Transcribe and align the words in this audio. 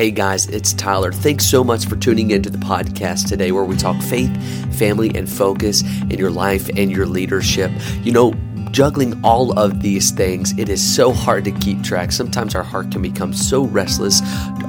Hey 0.00 0.10
guys, 0.10 0.46
it's 0.46 0.72
Tyler. 0.72 1.12
Thanks 1.12 1.44
so 1.44 1.62
much 1.62 1.84
for 1.84 1.94
tuning 1.94 2.30
into 2.30 2.48
the 2.48 2.56
podcast 2.56 3.28
today 3.28 3.52
where 3.52 3.66
we 3.66 3.76
talk 3.76 4.00
faith, 4.00 4.34
family, 4.78 5.14
and 5.14 5.28
focus 5.28 5.82
in 5.82 6.12
your 6.12 6.30
life 6.30 6.70
and 6.74 6.90
your 6.90 7.04
leadership. 7.04 7.70
You 8.02 8.12
know, 8.12 8.32
juggling 8.70 9.18
all 9.24 9.58
of 9.58 9.82
these 9.82 10.10
things, 10.10 10.52
it 10.58 10.68
is 10.68 10.82
so 10.82 11.12
hard 11.12 11.44
to 11.44 11.52
keep 11.52 11.82
track. 11.82 12.12
Sometimes 12.12 12.54
our 12.54 12.62
heart 12.62 12.90
can 12.90 13.00
become 13.02 13.32
so 13.32 13.64
restless 13.64 14.20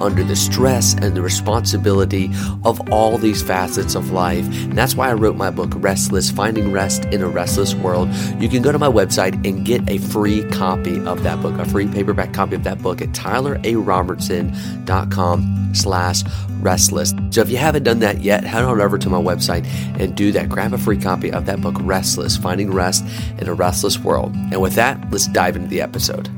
under 0.01 0.23
the 0.23 0.35
stress 0.35 0.93
and 0.95 1.15
the 1.15 1.21
responsibility 1.21 2.31
of 2.63 2.91
all 2.91 3.17
these 3.17 3.43
facets 3.43 3.95
of 3.95 4.11
life. 4.11 4.45
And 4.63 4.77
that's 4.77 4.95
why 4.95 5.09
I 5.09 5.13
wrote 5.13 5.35
my 5.35 5.49
book, 5.49 5.71
Restless 5.75 6.31
Finding 6.31 6.71
Rest 6.71 7.03
in 7.05 7.21
a 7.21 7.27
Restless 7.27 7.75
World. 7.75 8.09
You 8.39 8.47
can 8.49 8.61
go 8.61 8.71
to 8.71 8.79
my 8.79 8.87
website 8.87 9.45
and 9.47 9.65
get 9.65 9.89
a 9.89 9.97
free 9.97 10.43
copy 10.49 11.03
of 11.05 11.23
that 11.23 11.41
book, 11.41 11.59
a 11.59 11.65
free 11.65 11.87
paperback 11.87 12.33
copy 12.33 12.55
of 12.55 12.63
that 12.63 12.81
book 12.81 13.01
at 13.01 13.09
tylerarobertson.com 13.09 15.71
slash 15.73 16.23
restless. 16.61 17.13
So 17.31 17.41
if 17.41 17.49
you 17.49 17.57
haven't 17.57 17.83
done 17.83 17.99
that 17.99 18.21
yet, 18.21 18.43
head 18.43 18.63
on 18.63 18.79
over 18.79 18.97
to 18.97 19.09
my 19.09 19.17
website 19.17 19.65
and 19.99 20.15
do 20.15 20.31
that. 20.33 20.49
Grab 20.49 20.73
a 20.73 20.77
free 20.77 20.97
copy 20.97 21.31
of 21.31 21.45
that 21.47 21.61
book, 21.61 21.75
Restless, 21.81 22.37
Finding 22.37 22.71
Rest 22.71 23.05
in 23.39 23.47
a 23.47 23.53
Restless 23.53 23.90
World. 23.99 24.33
And 24.35 24.61
with 24.61 24.73
that, 24.75 25.11
let's 25.11 25.27
dive 25.27 25.55
into 25.55 25.67
the 25.67 25.81
episode. 25.81 26.29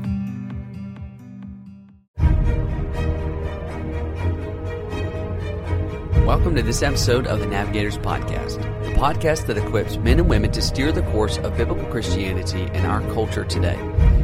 Welcome 6.26 6.54
to 6.56 6.62
this 6.62 6.82
episode 6.82 7.26
of 7.26 7.40
the 7.40 7.46
Navigators 7.46 7.98
Podcast, 7.98 8.56
the 8.82 8.92
podcast 8.98 9.46
that 9.46 9.58
equips 9.58 9.98
men 9.98 10.18
and 10.18 10.28
women 10.28 10.50
to 10.52 10.62
steer 10.62 10.90
the 10.90 11.02
course 11.02 11.36
of 11.38 11.56
biblical 11.56 11.84
Christianity 11.86 12.62
in 12.62 12.86
our 12.86 13.00
culture 13.12 13.44
today. 13.44 13.78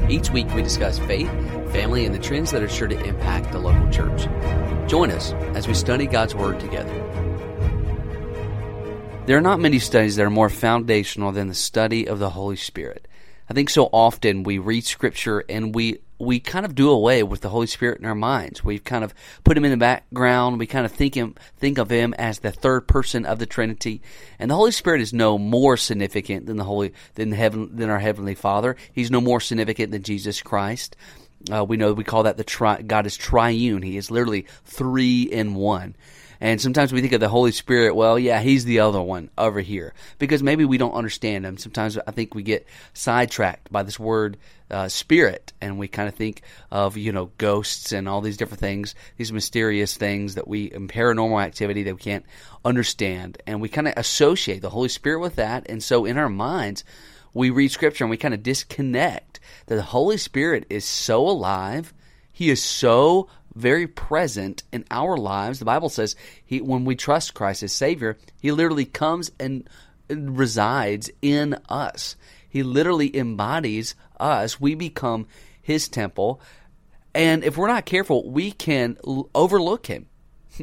Each 0.08 0.30
week 0.30 0.52
we 0.54 0.62
discuss 0.62 0.98
faith, 0.98 1.28
family, 1.72 2.06
and 2.06 2.14
the 2.14 2.18
trends 2.18 2.50
that 2.52 2.62
are 2.62 2.68
sure 2.68 2.88
to 2.88 3.04
impact 3.04 3.52
the 3.52 3.58
local 3.58 3.88
church. 3.90 4.26
Join 4.88 5.10
us 5.10 5.32
as 5.54 5.68
we 5.68 5.74
study 5.74 6.06
God's 6.06 6.34
Word 6.34 6.58
together. 6.58 6.92
There 9.26 9.36
are 9.36 9.42
not 9.42 9.60
many 9.60 9.78
studies 9.78 10.16
that 10.16 10.24
are 10.24 10.30
more 10.30 10.48
foundational 10.48 11.30
than 11.30 11.48
the 11.48 11.54
study 11.54 12.08
of 12.08 12.18
the 12.18 12.30
Holy 12.30 12.56
Spirit. 12.56 13.06
I 13.50 13.52
think 13.52 13.68
so 13.68 13.86
often 13.92 14.44
we 14.44 14.58
read 14.58 14.84
Scripture 14.84 15.44
and 15.48 15.74
we 15.74 15.98
we 16.20 16.38
kind 16.38 16.64
of 16.64 16.76
do 16.76 16.90
away 16.90 17.24
with 17.24 17.40
the 17.40 17.48
Holy 17.48 17.66
Spirit 17.66 17.98
in 17.98 18.04
our 18.04 18.14
minds. 18.14 18.62
We've 18.62 18.84
kind 18.84 19.02
of 19.02 19.12
put 19.42 19.56
him 19.56 19.64
in 19.64 19.72
the 19.72 19.76
background. 19.76 20.60
We 20.60 20.66
kind 20.66 20.86
of 20.86 20.92
think 20.92 21.16
him 21.16 21.34
think 21.56 21.78
of 21.78 21.90
him 21.90 22.14
as 22.14 22.38
the 22.38 22.52
third 22.52 22.86
person 22.86 23.26
of 23.26 23.40
the 23.40 23.46
Trinity. 23.46 24.02
And 24.38 24.52
the 24.52 24.54
Holy 24.54 24.70
Spirit 24.70 25.00
is 25.00 25.12
no 25.12 25.36
more 25.36 25.76
significant 25.76 26.46
than 26.46 26.58
the 26.58 26.64
Holy 26.64 26.92
than 27.16 27.30
the 27.30 27.36
heaven 27.36 27.74
than 27.74 27.90
our 27.90 27.98
heavenly 27.98 28.36
Father. 28.36 28.76
He's 28.92 29.10
no 29.10 29.20
more 29.20 29.40
significant 29.40 29.90
than 29.90 30.04
Jesus 30.04 30.40
Christ. 30.42 30.94
Uh, 31.52 31.64
we 31.64 31.76
know 31.76 31.92
we 31.92 32.04
call 32.04 32.22
that 32.24 32.36
the 32.36 32.44
tri- 32.44 32.82
God 32.82 33.04
is 33.04 33.16
triune. 33.16 33.82
He 33.82 33.96
is 33.96 34.12
literally 34.12 34.46
three 34.64 35.22
in 35.22 35.56
one. 35.56 35.96
And 36.40 36.60
sometimes 36.60 36.92
we 36.92 37.02
think 37.02 37.12
of 37.12 37.20
the 37.20 37.28
Holy 37.28 37.52
Spirit, 37.52 37.94
well, 37.94 38.18
yeah, 38.18 38.40
he's 38.40 38.64
the 38.64 38.80
other 38.80 39.02
one 39.02 39.30
over 39.36 39.60
here. 39.60 39.92
Because 40.18 40.42
maybe 40.42 40.64
we 40.64 40.78
don't 40.78 40.94
understand 40.94 41.44
him. 41.44 41.58
Sometimes 41.58 41.98
I 41.98 42.10
think 42.12 42.34
we 42.34 42.42
get 42.42 42.66
sidetracked 42.94 43.70
by 43.70 43.82
this 43.82 43.98
word 43.98 44.38
uh, 44.70 44.88
spirit 44.88 45.52
and 45.60 45.78
we 45.78 45.88
kind 45.88 46.08
of 46.08 46.14
think 46.14 46.42
of, 46.70 46.96
you 46.96 47.12
know, 47.12 47.30
ghosts 47.36 47.92
and 47.92 48.08
all 48.08 48.20
these 48.20 48.36
different 48.36 48.60
things, 48.60 48.94
these 49.18 49.32
mysterious 49.32 49.96
things 49.96 50.36
that 50.36 50.48
we, 50.48 50.64
in 50.72 50.88
paranormal 50.88 51.42
activity 51.42 51.82
that 51.82 51.94
we 51.94 52.00
can't 52.00 52.24
understand. 52.64 53.42
And 53.46 53.60
we 53.60 53.68
kind 53.68 53.88
of 53.88 53.94
associate 53.96 54.62
the 54.62 54.70
Holy 54.70 54.88
Spirit 54.88 55.20
with 55.20 55.36
that. 55.36 55.68
And 55.68 55.82
so 55.82 56.06
in 56.06 56.16
our 56.16 56.28
minds, 56.30 56.84
we 57.34 57.50
read 57.50 57.70
scripture 57.70 58.04
and 58.04 58.10
we 58.10 58.16
kind 58.16 58.34
of 58.34 58.42
disconnect 58.42 59.40
that 59.66 59.76
the 59.76 59.82
Holy 59.82 60.16
Spirit 60.16 60.66
is 60.70 60.84
so 60.84 61.28
alive. 61.28 61.92
He 62.32 62.50
is 62.50 62.62
so 62.62 63.28
very 63.54 63.86
present 63.86 64.62
in 64.72 64.84
our 64.90 65.16
lives. 65.16 65.58
The 65.58 65.64
Bible 65.64 65.88
says 65.88 66.16
he, 66.44 66.60
when 66.60 66.84
we 66.84 66.96
trust 66.96 67.34
Christ 67.34 67.62
as 67.62 67.72
Savior, 67.72 68.16
He 68.40 68.52
literally 68.52 68.84
comes 68.84 69.30
and 69.38 69.68
resides 70.08 71.10
in 71.22 71.58
us. 71.68 72.16
He 72.48 72.62
literally 72.62 73.16
embodies 73.16 73.94
us. 74.18 74.60
We 74.60 74.74
become 74.74 75.26
His 75.62 75.88
temple. 75.88 76.40
And 77.14 77.44
if 77.44 77.56
we're 77.56 77.68
not 77.68 77.86
careful, 77.86 78.28
we 78.30 78.52
can 78.52 78.96
overlook 79.34 79.86
Him. 79.86 80.06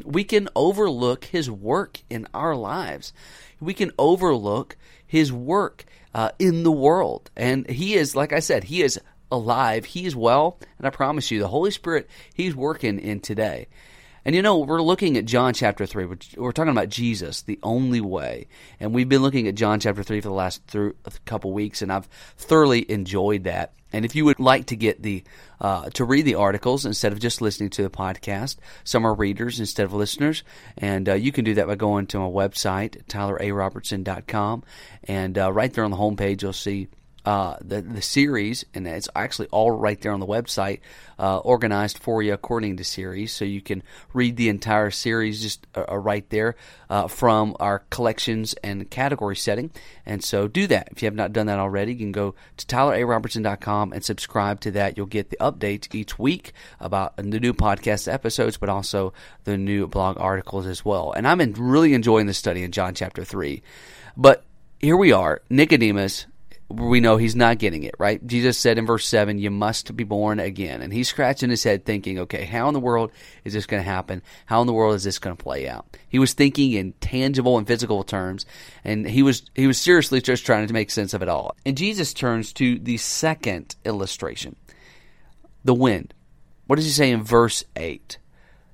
We 0.03 0.25
can 0.25 0.47
overlook 0.55 1.25
His 1.25 1.49
work 1.49 2.01
in 2.09 2.27
our 2.33 2.55
lives. 2.55 3.13
We 3.59 3.73
can 3.73 3.91
overlook 3.97 4.77
His 5.05 5.33
work 5.33 5.85
uh, 6.13 6.31
in 6.37 6.63
the 6.63 6.71
world. 6.71 7.31
And 7.35 7.67
He 7.69 7.95
is, 7.95 8.15
like 8.15 8.31
I 8.31 8.39
said, 8.39 8.65
He 8.65 8.83
is 8.83 8.99
alive. 9.31 9.85
He's 9.85 10.15
well, 10.15 10.59
and 10.77 10.87
I 10.87 10.89
promise 10.89 11.31
you, 11.31 11.39
the 11.39 11.47
Holy 11.47 11.71
Spirit, 11.71 12.09
He's 12.33 12.55
working 12.55 12.99
in 12.99 13.19
today. 13.19 13.67
And 14.27 14.35
you 14.35 14.41
know, 14.41 14.57
we're 14.57 14.81
looking 14.81 15.15
at 15.15 15.23
John 15.23 15.53
chapter 15.53 15.85
3. 15.85 16.05
We're, 16.35 16.51
talking 16.51 16.71
about 16.71 16.89
Jesus, 16.89 17.43
the 17.43 17.59
only 17.63 18.01
way. 18.01 18.47
And 18.77 18.93
we've 18.93 19.07
been 19.07 19.21
looking 19.21 19.47
at 19.47 19.55
John 19.55 19.79
chapter 19.79 20.03
3 20.03 20.19
for 20.19 20.27
the 20.27 20.33
last 20.33 20.67
th- 20.67 20.95
couple 21.23 21.53
weeks, 21.53 21.81
and 21.81 21.93
I've 21.93 22.09
thoroughly 22.35 22.91
enjoyed 22.91 23.45
that. 23.45 23.71
And 23.93 24.03
if 24.03 24.17
you 24.17 24.25
would 24.25 24.41
like 24.41 24.65
to 24.65 24.75
get 24.75 25.01
the 25.01 25.23
uh, 25.61 25.89
to 25.91 26.03
read 26.03 26.25
the 26.25 26.35
articles 26.35 26.85
instead 26.85 27.13
of 27.13 27.21
just 27.21 27.41
listening 27.41 27.69
to 27.69 27.83
the 27.83 27.89
podcast, 27.89 28.57
some 28.83 29.07
are 29.07 29.13
readers 29.13 29.61
instead 29.61 29.85
of 29.85 29.93
listeners, 29.93 30.43
and 30.77 31.07
uh, 31.07 31.13
you 31.13 31.31
can 31.31 31.45
do 31.45 31.53
that 31.53 31.67
by 31.67 31.75
going 31.75 32.05
to 32.07 32.19
my 32.19 32.25
website, 32.25 33.05
tylerarobertson.com, 33.05 34.63
and 35.05 35.37
uh, 35.37 35.53
right 35.53 35.71
there 35.71 35.85
on 35.85 35.91
the 35.91 35.97
homepage 35.97 36.41
you'll 36.41 36.51
see 36.51 36.89
uh, 37.27 37.57
the 37.59 37.81
the 37.81 38.01
series, 38.01 38.63
and 38.73 38.87
it's 38.87 39.09
actually 39.13 39.49
all 39.49 39.69
right 39.69 39.99
there 39.99 40.13
on 40.13 40.21
the 40.21 40.25
website, 40.25 40.79
uh, 41.19 41.39
organized 41.39 41.97
for 41.97 42.23
you 42.23 42.31
according 42.31 42.77
to 42.77 42.85
series, 42.85 43.33
so 43.33 43.43
you 43.43 43.59
can 43.59 43.83
read 44.13 44.37
the 44.37 44.47
entire 44.47 44.89
series 44.89 45.41
just 45.41 45.67
uh, 45.75 45.83
uh 45.89 45.97
right 45.97 46.29
there 46.29 46.55
uh, 46.89 47.05
from 47.09 47.53
our 47.59 47.79
collections 47.89 48.53
and 48.63 48.89
category 48.89 49.35
setting. 49.35 49.71
And 50.05 50.23
so 50.23 50.47
do 50.47 50.67
that 50.67 50.87
if 50.93 51.01
you 51.01 51.07
have 51.07 51.15
not 51.15 51.33
done 51.33 51.47
that 51.47 51.59
already. 51.59 51.91
You 51.91 51.97
can 51.97 52.13
go 52.13 52.33
to 52.55 52.65
tylerarobertson.com 52.65 53.91
and 53.91 54.05
subscribe 54.05 54.61
to 54.61 54.71
that. 54.71 54.95
You'll 54.95 55.07
get 55.07 55.29
the 55.29 55.37
updates 55.41 55.93
each 55.93 56.17
week 56.17 56.53
about 56.79 57.17
the 57.17 57.41
new 57.41 57.53
podcast 57.53 58.09
episodes, 58.09 58.55
but 58.55 58.69
also 58.69 59.11
the 59.43 59.57
new 59.57 59.85
blog 59.85 60.17
articles 60.17 60.65
as 60.65 60.85
well. 60.85 61.11
And 61.11 61.27
I'm 61.27 61.41
really 61.57 61.93
enjoying 61.93 62.27
the 62.27 62.33
study 62.33 62.63
in 62.63 62.71
John 62.71 62.95
chapter 62.95 63.25
three, 63.25 63.63
but 64.15 64.45
here 64.79 64.95
we 64.95 65.11
are, 65.11 65.41
Nicodemus 65.49 66.25
we 66.69 66.99
know 66.99 67.15
he's 67.15 67.35
not 67.35 67.59
getting 67.59 67.83
it, 67.83 67.95
right? 67.97 68.25
Jesus 68.27 68.57
said 68.57 68.77
in 68.77 68.85
verse 68.85 69.07
7, 69.07 69.37
You 69.37 69.49
must 69.49 69.95
be 69.95 70.03
born 70.03 70.39
again. 70.39 70.81
And 70.81 70.91
he's 70.91 71.07
scratching 71.07 71.49
his 71.49 71.63
head 71.63 71.85
thinking, 71.85 72.19
Okay, 72.19 72.43
how 72.43 72.67
in 72.67 72.73
the 72.73 72.79
world 72.79 73.11
is 73.45 73.53
this 73.53 73.65
going 73.65 73.81
to 73.81 73.89
happen? 73.89 74.21
How 74.45 74.59
in 74.61 74.67
the 74.67 74.73
world 74.73 74.95
is 74.95 75.03
this 75.03 75.19
going 75.19 75.35
to 75.35 75.43
play 75.43 75.69
out? 75.69 75.85
He 76.09 76.19
was 76.19 76.33
thinking 76.33 76.73
in 76.73 76.91
tangible 76.93 77.57
and 77.57 77.65
physical 77.65 78.03
terms, 78.03 78.45
and 78.83 79.07
he 79.07 79.23
was, 79.23 79.43
he 79.55 79.65
was 79.65 79.79
seriously 79.79 80.19
just 80.19 80.45
trying 80.45 80.67
to 80.67 80.73
make 80.73 80.91
sense 80.91 81.13
of 81.13 81.21
it 81.21 81.29
all. 81.29 81.55
And 81.65 81.77
Jesus 81.77 82.13
turns 82.13 82.51
to 82.53 82.77
the 82.79 82.97
second 82.97 83.75
illustration 83.85 84.57
the 85.63 85.73
wind. 85.73 86.13
What 86.65 86.75
does 86.75 86.85
he 86.85 86.91
say 86.91 87.11
in 87.11 87.23
verse 87.23 87.63
8? 87.77 88.17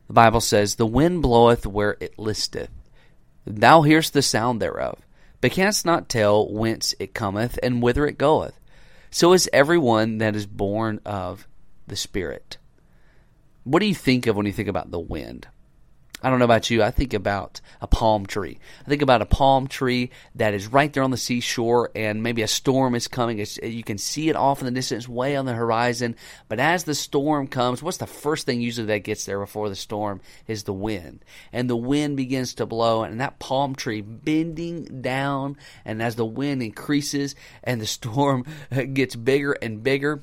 The 0.07 0.13
Bible 0.13 0.41
says, 0.41 0.75
The 0.75 0.87
wind 0.87 1.21
bloweth 1.21 1.67
where 1.67 1.95
it 1.99 2.17
listeth. 2.17 2.71
Thou 3.45 3.83
hearest 3.83 4.13
the 4.13 4.21
sound 4.21 4.61
thereof 4.61 4.99
but 5.43 5.51
canst 5.51 5.85
not 5.85 6.07
tell 6.07 6.47
whence 6.47 6.95
it 6.99 7.13
cometh 7.13 7.59
and 7.61 7.81
whither 7.81 8.07
it 8.07 8.17
goeth. 8.17 8.57
So 9.11 9.33
is 9.33 9.49
everyone 9.51 10.19
that 10.19 10.37
is 10.37 10.45
born 10.45 11.01
of 11.05 11.49
the 11.85 11.97
Spirit. 11.97 12.55
What 13.65 13.79
do 13.81 13.85
you 13.85 13.93
think 13.93 14.25
of 14.25 14.37
when 14.37 14.45
you 14.45 14.53
think 14.53 14.69
about 14.69 14.91
the 14.91 15.01
wind? 15.01 15.49
I 16.23 16.29
don't 16.29 16.39
know 16.39 16.45
about 16.45 16.69
you. 16.69 16.81
I 16.81 16.89
think 16.89 17.13
about 17.13 17.59
a 17.81 17.87
palm 17.87 18.25
tree. 18.25 18.57
I 18.85 18.89
think 18.89 19.01
about 19.01 19.21
a 19.21 19.25
palm 19.25 19.67
tree 19.67 20.09
that 20.35 20.53
is 20.53 20.67
right 20.67 20.91
there 20.91 21.03
on 21.03 21.11
the 21.11 21.17
seashore, 21.17 21.91
and 21.93 22.23
maybe 22.23 22.41
a 22.41 22.47
storm 22.47 22.95
is 22.95 23.09
coming. 23.09 23.39
It's, 23.39 23.57
you 23.57 23.83
can 23.83 23.97
see 23.97 24.29
it 24.29 24.37
off 24.37 24.59
in 24.59 24.65
the 24.65 24.71
distance, 24.71 25.07
way 25.07 25.35
on 25.35 25.45
the 25.45 25.53
horizon. 25.53 26.15
But 26.47 26.61
as 26.61 26.85
the 26.85 26.95
storm 26.95 27.47
comes, 27.47 27.83
what's 27.83 27.97
the 27.97 28.07
first 28.07 28.45
thing 28.45 28.61
usually 28.61 28.87
that 28.87 28.99
gets 28.99 29.25
there 29.25 29.39
before 29.39 29.67
the 29.67 29.75
storm 29.75 30.21
is 30.47 30.63
the 30.63 30.73
wind. 30.73 31.25
And 31.51 31.69
the 31.69 31.75
wind 31.75 32.15
begins 32.15 32.53
to 32.55 32.65
blow, 32.65 33.03
and 33.03 33.19
that 33.19 33.39
palm 33.39 33.75
tree 33.75 33.99
bending 33.99 35.01
down. 35.01 35.57
And 35.83 36.01
as 36.01 36.15
the 36.15 36.25
wind 36.25 36.63
increases 36.63 37.35
and 37.65 37.81
the 37.81 37.85
storm 37.93 38.45
gets 38.93 39.17
bigger 39.17 39.51
and 39.51 39.83
bigger, 39.83 40.21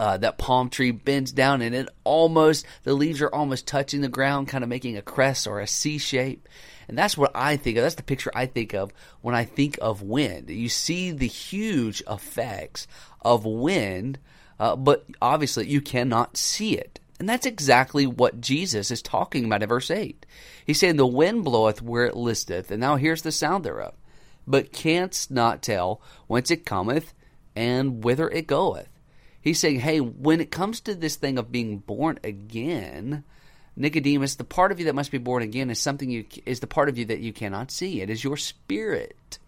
uh, 0.00 0.16
that 0.16 0.38
palm 0.38 0.70
tree 0.70 0.92
bends 0.92 1.30
down 1.30 1.60
and 1.60 1.74
it 1.74 1.86
almost 2.04 2.64
the 2.84 2.94
leaves 2.94 3.20
are 3.20 3.32
almost 3.34 3.66
touching 3.66 4.00
the 4.00 4.08
ground 4.08 4.48
kind 4.48 4.64
of 4.64 4.70
making 4.70 4.96
a 4.96 5.02
crest 5.02 5.46
or 5.46 5.60
a 5.60 5.66
c 5.66 5.98
shape. 5.98 6.48
And 6.88 6.96
that's 6.96 7.18
what 7.18 7.32
i 7.34 7.58
think 7.58 7.76
of 7.76 7.82
that's 7.82 7.96
the 7.96 8.02
picture 8.02 8.32
i 8.34 8.46
think 8.46 8.72
of 8.72 8.92
when 9.20 9.34
i 9.34 9.44
think 9.44 9.78
of 9.82 10.00
wind. 10.00 10.48
You 10.48 10.70
see 10.70 11.10
the 11.10 11.26
huge 11.26 12.02
effects 12.08 12.86
of 13.20 13.44
wind 13.44 14.18
uh, 14.58 14.74
but 14.74 15.04
obviously 15.20 15.66
you 15.68 15.80
cannot 15.82 16.36
see 16.36 16.76
it. 16.76 16.98
And 17.18 17.28
that's 17.28 17.44
exactly 17.44 18.06
what 18.06 18.40
jesus 18.40 18.90
is 18.90 19.02
talking 19.02 19.44
about 19.44 19.62
in 19.62 19.68
verse 19.68 19.90
8 19.90 20.24
he's 20.64 20.80
saying 20.80 20.96
the 20.96 21.06
wind 21.06 21.44
bloweth 21.44 21.82
where 21.82 22.06
it 22.06 22.16
listeth. 22.16 22.70
And 22.70 22.80
now 22.80 22.96
here's 22.96 23.20
the 23.20 23.32
sound 23.32 23.64
thereof. 23.64 23.92
But 24.46 24.72
canst 24.72 25.30
not 25.30 25.60
tell 25.60 26.00
whence 26.26 26.50
it 26.50 26.64
cometh 26.64 27.12
and 27.54 28.02
whither 28.02 28.30
it 28.30 28.46
goeth 28.46 28.88
He's 29.40 29.58
saying, 29.58 29.80
hey, 29.80 30.00
when 30.00 30.40
it 30.40 30.50
comes 30.50 30.80
to 30.82 30.94
this 30.94 31.16
thing 31.16 31.38
of 31.38 31.50
being 31.52 31.78
born 31.78 32.18
again, 32.22 33.24
Nicodemus, 33.76 34.34
the 34.34 34.44
part 34.44 34.72
of 34.72 34.78
you 34.78 34.86
that 34.86 34.94
must 34.94 35.10
be 35.10 35.18
born 35.18 35.42
again 35.42 35.70
is 35.70 35.78
something 35.78 36.10
you 36.10 36.24
is 36.44 36.60
the 36.60 36.66
part 36.66 36.88
of 36.88 36.98
you 36.98 37.06
that 37.06 37.20
you 37.20 37.32
cannot 37.32 37.70
see. 37.70 38.02
It 38.02 38.10
is 38.10 38.22
your 38.22 38.36
spirit. 38.36 39.38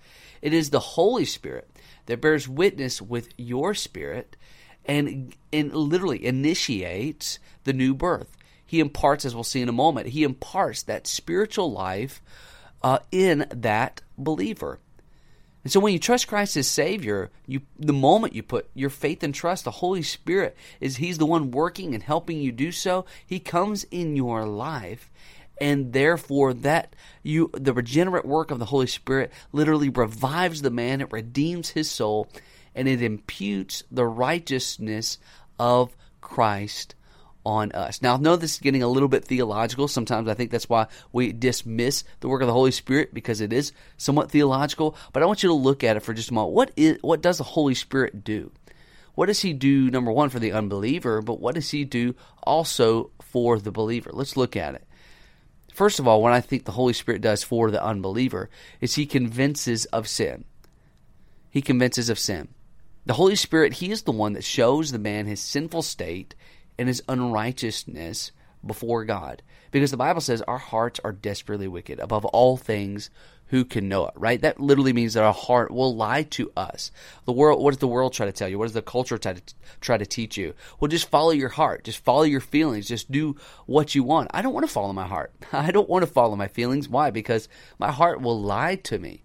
It 0.41 0.53
is 0.55 0.71
the 0.71 0.81
Holy 0.81 1.25
Spirit 1.25 1.69
that 2.07 2.21
bears 2.21 2.49
witness 2.49 3.03
with 3.03 3.29
your 3.37 3.75
spirit 3.75 4.37
and, 4.85 5.35
and 5.53 5.73
literally 5.75 6.25
initiates 6.25 7.39
the 7.65 7.73
new 7.73 7.95
birth. 7.95 8.37
He 8.65 8.81
imparts, 8.81 9.25
as 9.25 9.35
we'll 9.35 9.45
see 9.45 9.61
in 9.61 9.69
a 9.69 9.73
moment, 9.73 10.09
he 10.09 10.25
imparts 10.25 10.83
that 10.85 11.07
spiritual 11.07 11.71
life 11.71 12.23
uh, 12.83 13.01
in 13.13 13.47
that 13.51 14.01
believer. 14.17 14.79
And 15.63 15.73
so 15.73 15.81
when 15.81 15.93
you 15.93 15.99
trust 15.99 16.29
Christ 16.29 16.57
as 16.57 16.67
Savior, 16.67 17.31
you 17.47 17.63
the 17.79 17.93
moment 17.93 18.35
you 18.35 18.43
put 18.43 18.69
your 18.75 18.91
faith 18.91 19.23
and 19.23 19.35
trust, 19.35 19.65
the 19.65 19.71
Holy 19.71 20.03
Spirit 20.03 20.57
is 20.81 20.97
He's 20.97 21.19
the 21.19 21.27
one 21.27 21.51
working 21.51 21.95
and 21.95 22.03
helping 22.03 22.39
you 22.39 22.51
do 22.53 22.73
so. 22.73 23.05
He 23.25 23.39
comes 23.39 23.85
in 23.85 24.17
your 24.17 24.45
life 24.47 25.11
and 25.61 25.93
therefore 25.93 26.53
that 26.55 26.97
you 27.23 27.51
the 27.55 27.73
regenerate 27.73 28.25
work 28.25 28.51
of 28.51 28.59
the 28.59 28.65
Holy 28.65 28.89
Spirit 28.89 29.33
literally 29.53 29.89
revives 29.89 30.63
the 30.63 30.71
man, 30.71 31.01
it 31.01 31.13
redeems 31.13 31.71
his 31.71 31.91
soul, 31.91 32.29
and 32.75 32.89
it 32.89 33.03
imputes 33.03 33.85
the 33.91 34.07
righteousness 34.07 35.19
of 35.59 35.97
Christ 36.21 36.97
on 37.45 37.73
us. 37.73 38.03
Now, 38.03 38.15
I 38.15 38.19
know 38.19 38.37
this 38.37 38.55
is 38.55 38.61
getting 38.61 38.83
a 38.83 38.89
little 38.89 39.09
bit 39.09 39.25
theological. 39.25 39.89
Sometimes 39.89 40.29
I 40.29 40.35
think 40.35 40.51
that's 40.51 40.69
why 40.69 40.87
we 41.13 41.33
dismiss 41.33 42.05
the 42.21 42.29
work 42.29 42.43
of 42.43 42.47
the 42.47 42.53
Holy 42.53 42.71
Spirit 42.71 43.13
because 43.13 43.41
it 43.41 43.53
is 43.53 43.73
somewhat 43.97 44.31
theological. 44.31 44.97
But 45.13 45.23
I 45.23 45.27
want 45.27 45.43
you 45.43 45.49
to 45.49 45.55
look 45.55 45.85
at 45.85 45.97
it 45.97 46.01
for 46.01 46.15
just 46.15 46.31
a 46.31 46.35
moment. 46.35 46.55
What 46.55 46.73
is 46.77 46.99
what 47.03 47.23
does 47.23 47.39
the 47.39 47.45
Holy 47.45 47.75
Spirit 47.75 48.25
do? 48.25 48.53
What 49.15 49.27
does 49.27 49.41
he 49.41 49.53
do, 49.53 49.91
number 49.91 50.11
one, 50.11 50.31
for 50.31 50.39
the 50.39 50.53
unbeliever, 50.53 51.21
but 51.21 51.39
what 51.39 51.55
does 51.55 51.71
he 51.71 51.85
do 51.85 52.15
also 52.43 53.11
for 53.21 53.59
the 53.59 53.71
believer? 53.71 54.11
Let's 54.13 54.39
look 54.39 54.57
at 54.57 54.75
it. 54.75 54.87
First 55.75 55.99
of 55.99 56.09
all, 56.09 56.23
what 56.23 56.33
I 56.33 56.41
think 56.41 56.65
the 56.65 56.73
Holy 56.73 56.93
Spirit 56.93 57.21
does 57.21 57.43
for 57.43 57.71
the 57.71 57.83
unbeliever 57.83 58.49
is 58.81 58.95
he 58.95 59.07
convinces 59.07 59.85
of 59.87 60.09
sin. 60.09 60.45
He 61.51 61.61
convinces 61.61 62.09
of 62.09 62.19
sin. 62.19 62.49
The 63.05 63.15
Holy 63.15 63.37
Spirit, 63.37 63.75
he 63.75 63.91
is 63.91 64.03
the 64.03 64.13
one 64.13 64.35
that 64.35 64.45
shows 64.45 64.93
the 64.93 64.99
man 64.99 65.27
his 65.27 65.41
sinful 65.41 65.83
state 65.83 66.35
and 66.79 66.89
his 66.89 67.03
unrighteousness 67.09 68.33
before 68.65 69.05
God. 69.05 69.43
Because 69.71 69.91
the 69.91 69.97
Bible 69.97 70.21
says 70.21 70.43
our 70.43 70.59
hearts 70.59 71.01
are 71.03 71.13
desperately 71.13 71.69
wicked. 71.69 71.99
Above 71.99 72.25
all 72.27 72.57
things, 72.57 73.11
who 73.53 73.67
can 73.67 73.87
know 73.87 74.07
it, 74.07 74.15
right? 74.17 74.41
That 74.41 74.59
literally 74.61 74.95
means 74.95 75.13
that 75.13 75.25
our 75.25 75.33
heart 75.35 75.71
will 75.71 75.95
lie 75.95 76.23
to 76.23 76.51
us. 76.57 76.91
The 77.27 77.33
world, 77.33 77.63
what 77.63 77.73
does 77.73 77.81
the 77.81 77.87
world 77.87 78.15
try 78.15 78.25
to 78.25 78.33
tell 78.33 78.49
you? 78.49 78.59
What 78.59 78.65
does 78.65 78.73
the 78.73 78.81
culture 78.81 79.19
try 79.19 79.35
to 79.35 79.43
try 79.83 79.99
to 79.99 80.07
teach 80.07 80.39
you? 80.39 80.55
Well, 80.81 80.89
just 80.89 81.11
follow 81.11 81.33
your 81.33 81.51
heart. 81.51 81.85
Just 81.85 82.03
follow 82.03 82.23
your 82.23 82.41
feelings. 82.41 82.89
Just 82.89 83.13
do 83.13 83.37
what 83.67 83.95
you 83.95 84.05
want. 84.05 84.31
I 84.33 84.41
don't 84.41 84.55
want 84.55 84.67
to 84.67 84.73
follow 84.73 84.95
my 84.95 85.07
heart. 85.07 85.35
I 85.53 85.71
don't 85.71 85.89
want 85.89 86.03
to 86.03 86.11
follow 86.11 86.35
my 86.35 86.49
feelings. 86.49 86.89
Why? 86.89 87.11
Because 87.11 87.47
my 87.79 87.93
heart 87.93 88.23
will 88.23 88.41
lie 88.41 88.77
to 88.77 88.99
me. 88.99 89.23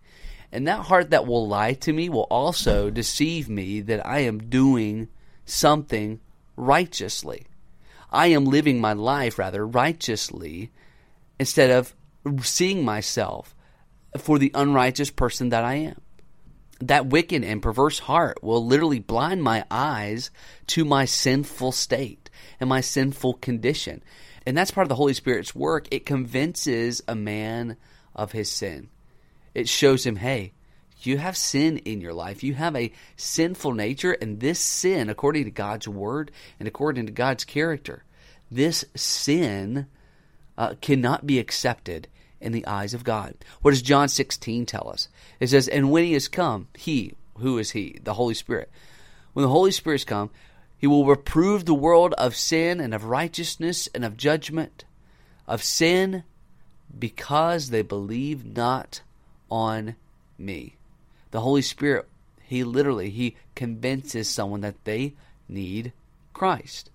And 0.51 0.67
that 0.67 0.81
heart 0.81 1.11
that 1.11 1.25
will 1.25 1.47
lie 1.47 1.75
to 1.75 1.94
me 1.94 2.09
will 2.09 2.27
also 2.29 2.89
deceive 2.89 3.47
me 3.47 3.79
that 3.79 4.05
I 4.05 4.19
am 4.19 4.49
doing 4.49 5.07
something 5.45 6.19
righteously. 6.57 7.48
I 8.12 8.27
am 8.27 8.45
living 8.45 8.81
my 8.81 8.94
life 8.94 9.38
rather 9.38 9.65
righteously 9.65 10.71
instead 11.39 11.69
of 11.69 11.95
seeing 12.42 12.83
myself 12.83 13.56
for 14.18 14.39
the 14.39 14.51
unrighteous 14.54 15.12
person 15.12 15.50
that 15.50 15.63
I 15.63 15.75
am. 15.75 16.01
That 16.80 17.07
wicked 17.07 17.44
and 17.44 17.62
perverse 17.62 18.00
heart 18.00 18.44
will 18.44 18.65
literally 18.65 19.00
blind 19.00 19.44
my 19.44 19.65
eyes 19.71 20.30
to 20.68 20.86
my 20.86 21.06
sinful 21.06 21.71
state 21.71 22.30
and 22.59 22.69
my 22.69 22.81
sinful 22.81 23.36
condition. 23.36 24.04
And 24.45 24.56
that's 24.56 24.71
part 24.71 24.86
of 24.86 24.89
the 24.89 24.95
Holy 24.95 25.13
Spirit's 25.13 25.56
work. 25.56 25.88
It 25.92 26.06
convinces 26.06 27.01
a 27.07 27.15
man 27.15 27.77
of 28.15 28.31
his 28.31 28.51
sin. 28.51 28.89
It 29.54 29.68
shows 29.68 30.06
him, 30.06 30.18
hey, 30.18 30.54
you 31.01 31.17
have 31.17 31.38
sin 31.38 31.77
in 31.79 32.01
your 32.01 32.13
life. 32.13 32.44
You 32.44 32.55
have 32.55 32.75
a 32.75 32.91
sinful 33.15 33.73
nature, 33.73 34.13
and 34.13 34.39
this 34.39 34.59
sin, 34.59 35.09
according 35.09 35.45
to 35.45 35.51
God's 35.51 35.88
word 35.88 36.31
and 36.59 36.67
according 36.67 37.05
to 37.05 37.11
God's 37.11 37.45
character, 37.45 38.03
this 38.49 38.85
sin 38.95 39.88
uh, 40.57 40.75
cannot 40.81 41.27
be 41.27 41.39
accepted 41.39 42.07
in 42.39 42.51
the 42.51 42.65
eyes 42.65 42.94
of 42.94 43.03
God. 43.03 43.35
What 43.61 43.71
does 43.71 43.81
John 43.81 44.07
16 44.07 44.65
tell 44.65 44.89
us? 44.89 45.09
It 45.39 45.47
says, 45.47 45.67
And 45.67 45.91
when 45.91 46.03
he 46.03 46.13
has 46.13 46.27
come, 46.27 46.67
he, 46.75 47.13
who 47.38 47.57
is 47.57 47.71
he? 47.71 47.99
The 48.03 48.13
Holy 48.13 48.33
Spirit. 48.33 48.71
When 49.33 49.44
the 49.44 49.49
Holy 49.49 49.71
Spirit 49.71 49.95
has 49.95 50.05
come, 50.05 50.29
he 50.77 50.88
will 50.88 51.05
reprove 51.05 51.65
the 51.65 51.73
world 51.73 52.13
of 52.13 52.35
sin 52.35 52.79
and 52.79 52.94
of 52.94 53.05
righteousness 53.05 53.89
and 53.94 54.05
of 54.05 54.17
judgment, 54.17 54.85
of 55.47 55.63
sin 55.63 56.23
because 56.97 57.69
they 57.69 57.81
believe 57.81 58.45
not 58.45 59.01
on 59.49 59.95
me. 60.38 60.76
The 61.31 61.41
Holy 61.41 61.62
Spirit, 61.62 62.07
he 62.44 62.63
literally, 62.63 63.09
he 63.09 63.35
convinces 63.56 64.29
someone 64.29 64.62
that 64.62 64.83
they 64.85 65.15
need 65.47 65.94
Christ 66.33 66.91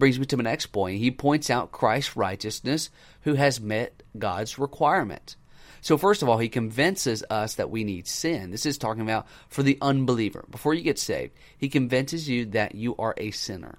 brings 0.00 0.18
me 0.18 0.26
to 0.26 0.36
my 0.36 0.44
next 0.44 0.66
point. 0.66 0.98
He 0.98 1.10
points 1.10 1.50
out 1.50 1.72
Christ's 1.72 2.16
righteousness 2.16 2.90
who 3.22 3.34
has 3.34 3.60
met 3.60 4.02
God's 4.18 4.58
requirement. 4.58 5.36
So, 5.82 5.96
first 5.96 6.22
of 6.22 6.28
all, 6.28 6.38
he 6.38 6.48
convinces 6.48 7.24
us 7.30 7.54
that 7.54 7.70
we 7.70 7.84
need 7.84 8.06
sin. 8.06 8.50
This 8.50 8.66
is 8.66 8.76
talking 8.76 9.02
about 9.02 9.26
for 9.48 9.62
the 9.62 9.78
unbeliever. 9.80 10.44
Before 10.50 10.74
you 10.74 10.82
get 10.82 10.98
saved, 10.98 11.32
he 11.56 11.68
convinces 11.68 12.28
you 12.28 12.46
that 12.46 12.74
you 12.74 12.96
are 12.98 13.14
a 13.16 13.30
sinner. 13.30 13.78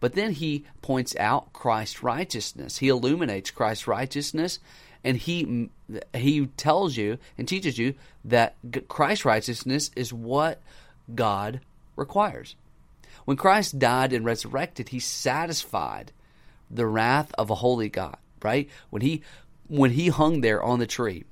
But 0.00 0.14
then 0.14 0.32
he 0.32 0.64
points 0.82 1.14
out 1.16 1.52
Christ's 1.52 2.02
righteousness. 2.02 2.78
He 2.78 2.88
illuminates 2.88 3.50
Christ's 3.50 3.86
righteousness, 3.86 4.58
and 5.04 5.16
he 5.16 5.70
he 6.14 6.46
tells 6.56 6.96
you 6.96 7.18
and 7.36 7.46
teaches 7.46 7.78
you 7.78 7.94
that 8.24 8.56
Christ's 8.88 9.24
righteousness 9.24 9.90
is 9.96 10.12
what 10.12 10.60
God 11.14 11.60
requires. 11.96 12.56
When 13.24 13.36
Christ 13.36 13.78
died 13.78 14.12
and 14.12 14.24
resurrected, 14.24 14.88
he 14.88 15.00
satisfied 15.00 16.12
the 16.70 16.86
wrath 16.86 17.32
of 17.36 17.50
a 17.50 17.56
holy 17.56 17.88
God, 17.88 18.16
right? 18.42 18.68
When 18.90 19.02
he 19.02 19.22
when 19.68 19.92
he 19.92 20.08
hung 20.08 20.40
there 20.40 20.62
on 20.62 20.78
the 20.78 20.86
tree, 20.86 21.24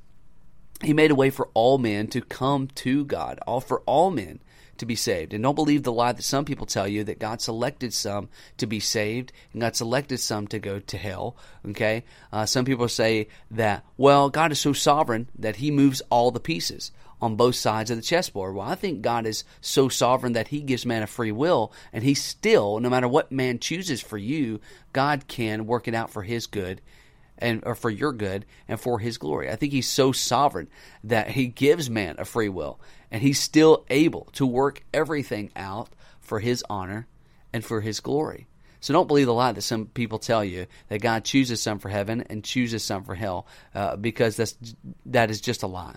he 0.82 0.92
made 0.92 1.10
a 1.10 1.14
way 1.14 1.30
for 1.30 1.48
all 1.54 1.78
men 1.78 2.06
to 2.08 2.20
come 2.20 2.68
to 2.68 3.04
God, 3.04 3.38
all 3.46 3.60
for 3.60 3.80
all 3.86 4.10
men 4.10 4.40
to 4.78 4.86
be 4.86 4.96
saved. 4.96 5.32
And 5.32 5.42
don't 5.42 5.54
believe 5.54 5.82
the 5.82 5.92
lie 5.92 6.12
that 6.12 6.22
some 6.22 6.44
people 6.44 6.66
tell 6.66 6.88
you 6.88 7.04
that 7.04 7.18
God 7.18 7.40
selected 7.40 7.92
some 7.92 8.28
to 8.58 8.66
be 8.66 8.80
saved 8.80 9.32
and 9.52 9.62
God 9.62 9.76
selected 9.76 10.18
some 10.18 10.46
to 10.48 10.58
go 10.58 10.78
to 10.80 10.96
hell. 10.96 11.36
Okay, 11.68 12.04
uh, 12.32 12.46
some 12.46 12.64
people 12.64 12.88
say 12.88 13.28
that 13.50 13.84
well, 13.96 14.30
God 14.30 14.52
is 14.52 14.60
so 14.60 14.72
sovereign 14.72 15.28
that 15.38 15.56
He 15.56 15.70
moves 15.70 16.02
all 16.10 16.30
the 16.30 16.40
pieces 16.40 16.92
on 17.20 17.36
both 17.36 17.54
sides 17.54 17.90
of 17.90 17.96
the 17.96 18.02
chessboard. 18.02 18.54
Well, 18.54 18.68
I 18.68 18.74
think 18.74 19.00
God 19.00 19.26
is 19.26 19.44
so 19.60 19.88
sovereign 19.88 20.34
that 20.34 20.48
He 20.48 20.60
gives 20.60 20.84
man 20.84 21.02
a 21.02 21.06
free 21.06 21.32
will, 21.32 21.72
and 21.92 22.04
He 22.04 22.14
still, 22.14 22.78
no 22.80 22.90
matter 22.90 23.08
what 23.08 23.32
man 23.32 23.58
chooses 23.58 24.00
for 24.00 24.18
you, 24.18 24.60
God 24.92 25.26
can 25.28 25.66
work 25.66 25.88
it 25.88 25.94
out 25.94 26.10
for 26.10 26.22
His 26.22 26.46
good 26.46 26.80
and 27.38 27.62
or 27.66 27.74
for 27.74 27.90
your 27.90 28.12
good 28.12 28.46
and 28.68 28.80
for 28.80 28.98
his 28.98 29.18
glory. 29.18 29.50
I 29.50 29.56
think 29.56 29.72
he's 29.72 29.88
so 29.88 30.12
sovereign 30.12 30.68
that 31.04 31.30
he 31.30 31.46
gives 31.46 31.90
man 31.90 32.16
a 32.18 32.24
free 32.24 32.48
will 32.48 32.80
and 33.10 33.22
he's 33.22 33.40
still 33.40 33.84
able 33.90 34.28
to 34.32 34.46
work 34.46 34.82
everything 34.92 35.50
out 35.56 35.88
for 36.20 36.40
his 36.40 36.64
honor 36.68 37.06
and 37.52 37.64
for 37.64 37.80
his 37.80 38.00
glory. 38.00 38.46
So 38.80 38.92
don't 38.92 39.08
believe 39.08 39.26
the 39.26 39.34
lie 39.34 39.52
that 39.52 39.62
some 39.62 39.86
people 39.86 40.18
tell 40.18 40.44
you 40.44 40.66
that 40.88 41.00
God 41.00 41.24
chooses 41.24 41.62
some 41.62 41.78
for 41.78 41.88
heaven 41.88 42.24
and 42.28 42.44
chooses 42.44 42.84
some 42.84 43.04
for 43.04 43.14
hell, 43.14 43.46
uh, 43.74 43.96
because 43.96 44.36
that's 44.36 44.56
that 45.06 45.30
is 45.30 45.40
just 45.40 45.62
a 45.62 45.66
lie. 45.66 45.96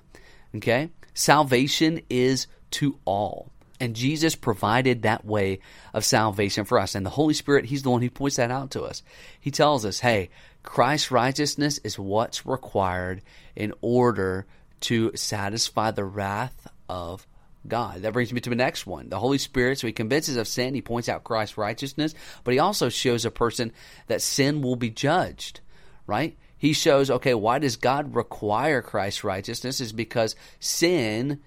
Okay? 0.55 0.89
Salvation 1.13 2.01
is 2.09 2.47
to 2.71 2.97
all. 3.05 3.51
And 3.79 3.95
Jesus 3.95 4.35
provided 4.35 5.03
that 5.03 5.23
way 5.23 5.59
of 5.93 6.03
salvation 6.03 6.65
for 6.65 6.79
us. 6.79 6.95
And 6.95 7.05
the 7.05 7.11
Holy 7.11 7.33
Spirit, 7.33 7.65
He's 7.65 7.83
the 7.83 7.89
one 7.89 8.01
who 8.01 8.09
points 8.09 8.35
that 8.35 8.51
out 8.51 8.71
to 8.71 8.83
us. 8.83 9.03
He 9.39 9.51
tells 9.51 9.85
us, 9.85 9.99
hey, 9.99 10.29
Christ's 10.63 11.11
righteousness 11.11 11.77
is 11.83 11.97
what's 11.97 12.45
required 12.45 13.21
in 13.55 13.73
order 13.81 14.47
to 14.81 15.11
satisfy 15.15 15.91
the 15.91 16.05
wrath 16.05 16.67
of 16.87 17.25
God. 17.67 18.01
That 18.01 18.13
brings 18.13 18.31
me 18.31 18.41
to 18.41 18.49
the 18.49 18.55
next 18.55 18.87
one. 18.87 19.09
The 19.09 19.19
Holy 19.19 19.37
Spirit, 19.37 19.79
so 19.79 19.87
He 19.87 19.93
convinces 19.93 20.37
of 20.37 20.47
sin. 20.47 20.75
He 20.75 20.81
points 20.81 21.09
out 21.09 21.23
Christ's 21.23 21.57
righteousness, 21.57 22.15
but 22.43 22.53
He 22.53 22.59
also 22.59 22.89
shows 22.89 23.25
a 23.25 23.31
person 23.31 23.71
that 24.07 24.21
sin 24.21 24.61
will 24.61 24.75
be 24.75 24.89
judged, 24.89 25.61
right? 26.07 26.37
he 26.59 26.73
shows, 26.73 27.09
okay, 27.09 27.33
why 27.33 27.57
does 27.57 27.77
God 27.77 28.15
require 28.15 28.81
Christ's 28.81 29.23
righteousness? 29.23 29.79
Is 29.79 29.93
because 29.93 30.35
sin, 30.59 31.39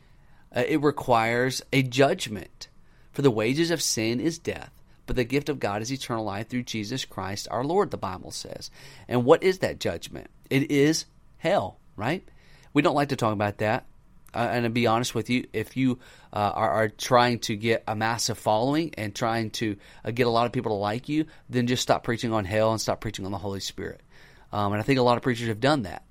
uh, 0.57 0.65
it 0.67 0.83
requires 0.83 1.63
a 1.71 1.83
judgment. 1.83 2.69
For 3.13 3.21
the 3.21 3.31
wages 3.31 3.71
of 3.71 3.83
sin 3.83 4.21
is 4.21 4.39
death, 4.39 4.73
but 5.05 5.17
the 5.17 5.25
gift 5.25 5.51
of 5.51 5.61
God 5.61 5.83
is 5.83 5.93
eternal 5.93 6.25
life 6.25 6.49
through 6.49 6.63
Jesus 6.63 7.05
Christ 7.05 7.47
our 7.51 7.63
Lord, 7.63 7.91
the 7.91 7.99
Bible 7.99 8.31
says. 8.31 8.71
And 9.07 9.27
what 9.27 9.43
is 9.43 9.59
that 9.59 9.79
judgment? 9.79 10.29
It 10.49 10.71
is 10.71 11.05
hell, 11.37 11.79
right? 11.95 12.27
We 12.73 12.83
don't 12.83 12.95
like 12.95 13.11
to 13.11 13.17
talk 13.17 13.33
about 13.33 13.59
that. 13.59 13.87
Uh, 14.35 14.49
and 14.51 14.65
to 14.65 14.71
be 14.71 14.87
honest 14.87 15.15
with 15.15 15.29
you, 15.29 15.47
if 15.53 15.77
you 15.77 15.99
uh, 16.33 16.53
are, 16.55 16.71
are, 16.71 16.89
trying 16.89 17.39
to 17.39 17.55
get 17.55 17.85
a 17.87 17.95
massive 17.95 18.39
following 18.39 18.95
and 18.97 19.15
trying 19.15 19.51
to 19.51 19.77
uh, 20.05 20.11
get 20.11 20.27
a 20.27 20.31
lot 20.31 20.47
of 20.47 20.53
people 20.53 20.71
to 20.71 20.77
like 20.77 21.09
you, 21.09 21.27
then 21.51 21.67
just 21.67 21.83
stop 21.83 22.03
preaching 22.03 22.33
on 22.33 22.47
hell 22.47 22.71
and 22.71 22.81
stop 22.81 23.01
preaching 23.01 23.27
on 23.27 23.33
the 23.33 23.39
Holy 23.39 23.61
Spirit 23.61 24.01
Um, 24.51 24.73
and 24.73 24.81
I 24.81 24.85
think 24.85 24.99
a 24.99 25.03
lot 25.03 25.19
of 25.19 25.23
preachers 25.23 25.49
have 25.49 25.61
done 25.61 25.83
that. 25.83 26.03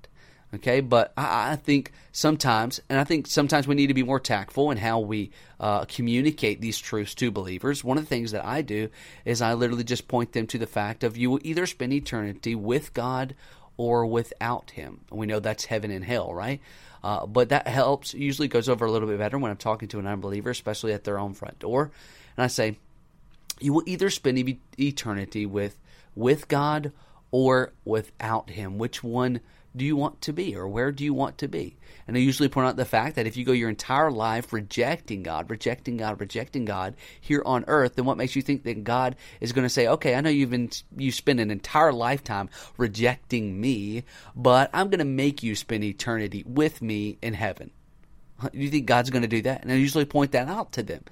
Okay, 0.53 0.81
but 0.81 1.13
I, 1.15 1.53
I, 1.53 1.55
think 1.55 1.93
sometimes, 2.11 2.81
and 2.89 2.99
I 2.99 3.05
think 3.05 3.25
sometimes 3.27 3.67
we 3.67 3.75
need 3.75 3.87
to 3.87 3.93
be 3.93 4.03
more 4.03 4.19
tactful 4.19 4.69
in 4.69 4.77
how 4.77 4.99
we 4.99 5.31
uh, 5.61 5.85
communicate 5.85 6.59
these 6.59 6.77
truths 6.77 7.15
to 7.15 7.31
believers. 7.31 7.85
One 7.85 7.97
of 7.97 8.03
the 8.03 8.09
things 8.09 8.31
that 8.31 8.45
I 8.45 8.61
do 8.61 8.89
is 9.23 9.41
I 9.41 9.53
literally 9.53 9.85
just 9.85 10.09
point 10.09 10.33
them 10.33 10.47
to 10.47 10.57
the 10.57 10.67
fact 10.67 11.05
of 11.05 11.15
you 11.15 11.31
will 11.31 11.39
either 11.43 11.65
spend 11.65 11.93
eternity 11.93 12.53
with 12.53 12.93
God 12.93 13.33
or 13.81 14.05
without 14.05 14.69
Him. 14.69 14.99
And 15.09 15.19
we 15.19 15.25
know 15.25 15.39
that's 15.39 15.65
heaven 15.65 15.89
and 15.89 16.05
hell, 16.05 16.31
right? 16.31 16.61
Uh, 17.03 17.25
but 17.25 17.49
that 17.49 17.67
helps, 17.67 18.13
usually 18.13 18.47
goes 18.47 18.69
over 18.69 18.85
a 18.85 18.91
little 18.91 19.07
bit 19.07 19.17
better 19.17 19.39
when 19.39 19.49
I'm 19.49 19.57
talking 19.57 19.87
to 19.87 19.97
an 19.97 20.05
unbeliever, 20.05 20.51
especially 20.51 20.93
at 20.93 21.03
their 21.03 21.17
own 21.17 21.33
front 21.33 21.57
door. 21.57 21.89
And 22.37 22.43
I 22.43 22.47
say, 22.47 22.77
you 23.59 23.73
will 23.73 23.81
either 23.87 24.11
spend 24.11 24.59
eternity 24.77 25.47
with 25.47 25.79
with 26.15 26.47
God 26.47 26.91
or 27.31 27.73
without 27.83 28.51
Him. 28.51 28.77
Which 28.77 29.03
one 29.03 29.39
do 29.75 29.85
you 29.85 29.95
want 29.95 30.21
to 30.21 30.33
be 30.33 30.55
or 30.55 30.67
where 30.67 30.91
do 30.91 31.03
you 31.03 31.13
want 31.13 31.37
to 31.39 31.47
be? 31.47 31.77
And 32.07 32.17
I 32.17 32.19
usually 32.19 32.49
point 32.49 32.67
out 32.67 32.75
the 32.75 32.85
fact 32.85 33.15
that 33.15 33.27
if 33.27 33.37
you 33.37 33.45
go 33.45 33.51
your 33.51 33.69
entire 33.69 34.11
life 34.11 34.51
rejecting 34.51 35.23
God, 35.23 35.49
rejecting 35.49 35.97
God, 35.97 36.19
rejecting 36.19 36.65
God 36.65 36.95
here 37.19 37.41
on 37.45 37.63
earth, 37.67 37.95
then 37.95 38.05
what 38.05 38.17
makes 38.17 38.35
you 38.35 38.41
think 38.41 38.63
that 38.63 38.83
God 38.83 39.15
is 39.39 39.53
going 39.53 39.63
to 39.63 39.69
say, 39.69 39.87
okay, 39.87 40.15
I 40.15 40.21
know 40.21 40.29
you've 40.29 40.49
been, 40.49 40.69
you 40.97 41.11
spend 41.11 41.39
an 41.39 41.51
entire 41.51 41.93
lifetime 41.93 42.49
rejecting 42.77 43.59
me, 43.59 44.03
but 44.35 44.69
I'm 44.73 44.89
going 44.89 44.99
to 44.99 45.05
make 45.05 45.43
you 45.43 45.55
spend 45.55 45.83
eternity 45.83 46.43
with 46.45 46.81
me 46.81 47.17
in 47.21 47.33
heaven. 47.33 47.71
Do 48.41 48.57
you 48.57 48.69
think 48.69 48.87
God's 48.87 49.09
going 49.09 49.21
to 49.21 49.27
do 49.27 49.43
that? 49.43 49.61
And 49.61 49.71
I 49.71 49.75
usually 49.75 50.05
point 50.05 50.31
that 50.31 50.47
out 50.47 50.73
to 50.73 50.83
them. 50.83 51.03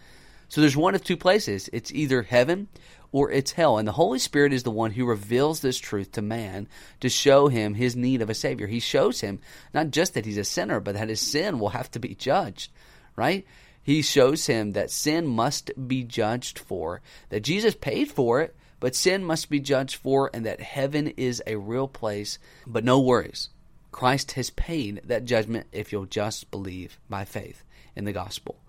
So 0.49 0.61
there's 0.61 0.77
one 0.77 0.95
of 0.95 1.03
two 1.03 1.17
places. 1.17 1.69
It's 1.71 1.91
either 1.93 2.23
heaven 2.23 2.67
or 3.11 3.31
it's 3.31 3.51
hell. 3.51 3.77
And 3.77 3.87
the 3.87 3.93
Holy 3.93 4.19
Spirit 4.19 4.53
is 4.53 4.63
the 4.63 4.71
one 4.71 4.91
who 4.91 5.05
reveals 5.05 5.61
this 5.61 5.77
truth 5.77 6.11
to 6.13 6.21
man 6.21 6.67
to 6.99 7.09
show 7.09 7.47
him 7.47 7.73
his 7.73 7.95
need 7.95 8.21
of 8.21 8.29
a 8.29 8.35
Savior. 8.35 8.67
He 8.67 8.79
shows 8.79 9.21
him 9.21 9.39
not 9.73 9.91
just 9.91 10.13
that 10.13 10.25
he's 10.25 10.37
a 10.37 10.43
sinner, 10.43 10.79
but 10.79 10.95
that 10.95 11.09
his 11.09 11.21
sin 11.21 11.59
will 11.59 11.69
have 11.69 11.89
to 11.91 11.99
be 11.99 12.15
judged, 12.15 12.71
right? 13.15 13.45
He 13.81 14.01
shows 14.01 14.45
him 14.45 14.71
that 14.71 14.91
sin 14.91 15.25
must 15.25 15.71
be 15.87 16.03
judged 16.03 16.59
for, 16.59 17.01
that 17.29 17.41
Jesus 17.41 17.75
paid 17.75 18.11
for 18.11 18.41
it, 18.41 18.55
but 18.79 18.95
sin 18.95 19.23
must 19.23 19.49
be 19.49 19.59
judged 19.59 19.95
for, 19.95 20.29
and 20.33 20.45
that 20.45 20.61
heaven 20.61 21.07
is 21.17 21.41
a 21.45 21.55
real 21.55 21.87
place. 21.87 22.39
But 22.67 22.83
no 22.83 22.99
worries. 22.99 23.49
Christ 23.91 24.33
has 24.33 24.51
paid 24.51 25.01
that 25.05 25.25
judgment 25.25 25.67
if 25.71 25.91
you'll 25.91 26.05
just 26.05 26.51
believe 26.51 26.99
by 27.09 27.25
faith 27.25 27.63
in 27.95 28.05
the 28.05 28.13
gospel. 28.13 28.59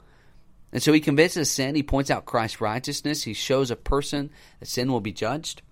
And 0.73 0.83
so 0.83 0.93
he 0.93 1.01
convinces 1.01 1.51
sin. 1.51 1.75
He 1.75 1.83
points 1.83 2.11
out 2.11 2.27
Christ's 2.27 2.61
righteousness. 2.61 3.25
He 3.25 3.35
shows 3.35 3.71
a 3.71 3.77
person 3.77 4.31
that 4.61 4.67
sin 4.67 4.91
will 4.91 5.01
be 5.01 5.13
judged. 5.13 5.63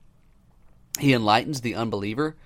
He 0.99 1.13
enlightens 1.13 1.61
the 1.61 1.77
unbeliever. 1.77 2.37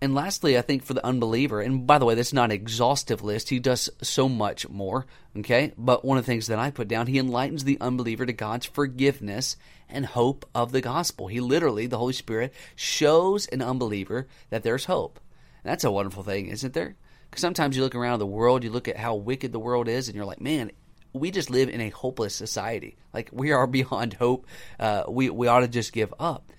And 0.00 0.14
lastly, 0.14 0.56
I 0.56 0.62
think 0.62 0.84
for 0.84 0.94
the 0.94 1.04
unbeliever, 1.04 1.60
and 1.60 1.84
by 1.84 1.98
the 1.98 2.04
way, 2.04 2.14
that's 2.14 2.32
not 2.32 2.46
an 2.46 2.52
exhaustive 2.52 3.24
list. 3.24 3.48
He 3.48 3.58
does 3.58 3.90
so 4.00 4.28
much 4.28 4.68
more, 4.68 5.06
okay? 5.36 5.72
But 5.76 6.04
one 6.04 6.18
of 6.18 6.24
the 6.24 6.30
things 6.30 6.46
that 6.46 6.58
I 6.58 6.70
put 6.70 6.86
down, 6.86 7.08
he 7.08 7.18
enlightens 7.18 7.64
the 7.64 7.80
unbeliever 7.80 8.24
to 8.24 8.32
God's 8.32 8.66
forgiveness 8.66 9.56
and 9.88 10.06
hope 10.06 10.48
of 10.54 10.70
the 10.70 10.80
gospel. 10.80 11.26
He 11.26 11.40
literally, 11.40 11.86
the 11.86 11.98
Holy 11.98 12.12
Spirit, 12.12 12.54
shows 12.76 13.46
an 13.48 13.60
unbeliever 13.60 14.28
that 14.50 14.62
there's 14.62 14.84
hope. 14.84 15.18
And 15.64 15.72
that's 15.72 15.84
a 15.84 15.90
wonderful 15.90 16.22
thing, 16.22 16.46
isn't 16.46 16.74
there? 16.74 16.94
Because 17.28 17.42
sometimes 17.42 17.76
you 17.76 17.82
look 17.82 17.96
around 17.96 18.20
the 18.20 18.26
world, 18.26 18.62
you 18.62 18.70
look 18.70 18.86
at 18.86 18.98
how 18.98 19.16
wicked 19.16 19.50
the 19.50 19.58
world 19.58 19.88
is, 19.88 20.06
and 20.06 20.14
you're 20.14 20.24
like, 20.24 20.40
man, 20.40 20.70
we 21.12 21.30
just 21.30 21.50
live 21.50 21.68
in 21.68 21.80
a 21.80 21.90
hopeless 21.90 22.34
society. 22.34 22.96
Like 23.12 23.30
we 23.32 23.52
are 23.52 23.66
beyond 23.78 24.14
hope. 24.14 24.46
Uh, 24.78 25.04
we 25.08 25.30
we 25.30 25.46
ought 25.46 25.60
to 25.60 25.68
just 25.68 25.92
give 25.92 26.12
up. 26.18 26.52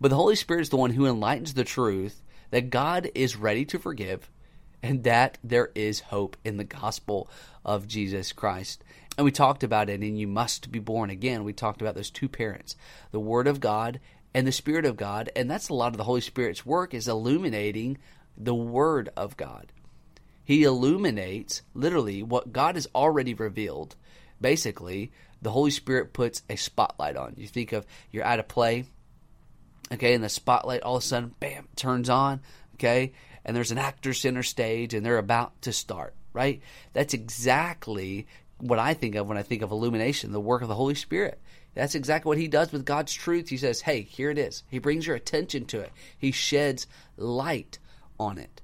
But 0.00 0.08
the 0.08 0.16
Holy 0.16 0.36
Spirit 0.36 0.62
is 0.62 0.68
the 0.70 0.76
one 0.76 0.92
who 0.92 1.06
enlightens 1.06 1.54
the 1.54 1.64
truth 1.64 2.22
that 2.50 2.70
God 2.70 3.10
is 3.14 3.36
ready 3.36 3.64
to 3.66 3.78
forgive, 3.78 4.30
and 4.82 5.04
that 5.04 5.38
there 5.44 5.70
is 5.74 6.00
hope 6.00 6.36
in 6.44 6.56
the 6.56 6.64
gospel 6.64 7.30
of 7.64 7.86
Jesus 7.86 8.32
Christ. 8.32 8.82
And 9.18 9.24
we 9.24 9.30
talked 9.30 9.62
about 9.62 9.90
it, 9.90 10.00
and 10.00 10.18
you 10.18 10.26
must 10.26 10.72
be 10.72 10.78
born 10.78 11.10
again. 11.10 11.44
We 11.44 11.52
talked 11.52 11.82
about 11.82 11.94
those 11.94 12.10
two 12.10 12.28
parents, 12.28 12.76
the 13.10 13.20
Word 13.20 13.46
of 13.46 13.60
God 13.60 14.00
and 14.32 14.46
the 14.46 14.52
Spirit 14.52 14.84
of 14.84 14.96
God, 14.96 15.30
and 15.34 15.50
that's 15.50 15.68
a 15.68 15.74
lot 15.74 15.88
of 15.92 15.96
the 15.96 16.04
Holy 16.04 16.20
Spirit's 16.20 16.64
work 16.64 16.94
is 16.94 17.08
illuminating 17.08 17.98
the 18.36 18.54
Word 18.54 19.10
of 19.16 19.36
God. 19.36 19.72
He 20.50 20.64
illuminates 20.64 21.62
literally 21.74 22.24
what 22.24 22.52
God 22.52 22.74
has 22.74 22.88
already 22.92 23.34
revealed. 23.34 23.94
Basically, 24.40 25.12
the 25.40 25.52
Holy 25.52 25.70
Spirit 25.70 26.12
puts 26.12 26.42
a 26.50 26.56
spotlight 26.56 27.16
on. 27.16 27.34
You 27.36 27.46
think 27.46 27.70
of 27.70 27.86
you're 28.10 28.24
at 28.24 28.40
a 28.40 28.42
play, 28.42 28.86
okay, 29.92 30.12
and 30.12 30.24
the 30.24 30.28
spotlight 30.28 30.82
all 30.82 30.96
of 30.96 31.04
a 31.04 31.06
sudden, 31.06 31.36
bam, 31.38 31.68
turns 31.76 32.10
on, 32.10 32.40
okay, 32.74 33.12
and 33.44 33.56
there's 33.56 33.70
an 33.70 33.78
actor 33.78 34.12
center 34.12 34.42
stage 34.42 34.92
and 34.92 35.06
they're 35.06 35.18
about 35.18 35.62
to 35.62 35.72
start, 35.72 36.14
right? 36.32 36.60
That's 36.94 37.14
exactly 37.14 38.26
what 38.58 38.80
I 38.80 38.94
think 38.94 39.14
of 39.14 39.28
when 39.28 39.38
I 39.38 39.44
think 39.44 39.62
of 39.62 39.70
illumination, 39.70 40.32
the 40.32 40.40
work 40.40 40.62
of 40.62 40.68
the 40.68 40.74
Holy 40.74 40.96
Spirit. 40.96 41.40
That's 41.74 41.94
exactly 41.94 42.28
what 42.28 42.38
he 42.38 42.48
does 42.48 42.72
with 42.72 42.84
God's 42.84 43.14
truth. 43.14 43.50
He 43.50 43.56
says, 43.56 43.82
hey, 43.82 44.02
here 44.02 44.30
it 44.30 44.38
is. 44.38 44.64
He 44.68 44.80
brings 44.80 45.06
your 45.06 45.14
attention 45.14 45.66
to 45.66 45.78
it, 45.78 45.92
he 46.18 46.32
sheds 46.32 46.88
light 47.16 47.78
on 48.18 48.36
it. 48.36 48.60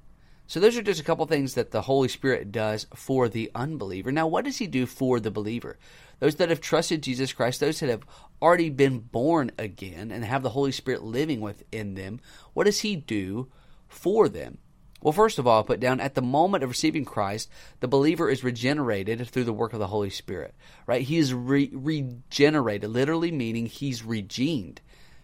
So 0.47 0.61
those 0.61 0.77
are 0.77 0.83
just 0.83 1.01
a 1.01 1.05
couple 1.05 1.27
things 1.27 1.55
that 1.55 1.73
the 1.73 1.83
Holy 1.83 2.09
Spirit 2.09 2.53
does 2.53 2.87
for 2.95 3.29
the 3.29 3.51
unbeliever. 3.55 4.13
Now, 4.13 4.27
what 4.27 4.45
does 4.45 4.59
he 4.59 4.67
do 4.67 4.87
for 4.87 5.19
the 5.19 5.31
believer? 5.31 5.79
Those 6.21 6.37
that 6.37 6.51
have 6.51 6.61
trusted 6.61 7.03
Jesus 7.03 7.33
Christ, 7.33 7.61
those 7.61 7.81
that 7.81 7.91
have 7.91 8.05
already 8.41 8.71
been 8.71 9.01
born 9.01 9.51
again 9.59 10.11
and 10.11 10.25
have 10.25 10.43
the 10.43 10.51
Holy 10.51 10.73
Spirit 10.73 11.03
living 11.03 11.41
within 11.41 11.95
them, 11.95 12.21
what 12.55 12.65
does 12.65 12.81
he 12.81 12.97
do 12.97 13.49
for 13.89 14.29
them? 14.29 14.59
Well, 15.03 15.13
first 15.13 15.39
of 15.39 15.47
all, 15.47 15.61
I 15.61 15.67
put 15.67 15.81
down 15.81 16.01
at 16.01 16.15
the 16.15 16.23
moment 16.23 16.65
of 16.65 16.71
receiving 16.71 17.05
Christ, 17.05 17.51
the 17.81 17.89
believer 17.89 18.31
is 18.31 18.43
regenerated 18.43 19.27
through 19.29 19.45
the 19.45 19.53
work 19.53 19.73
of 19.73 19.79
the 19.79 19.89
Holy 19.89 20.11
Spirit. 20.11 20.55
Right? 20.87 21.03
He 21.03 21.19
is 21.19 21.35
re- 21.35 21.71
regenerated, 21.73 22.89
literally 22.89 23.31
meaning 23.31 23.67
he's 23.67 24.03
regened. 24.03 24.79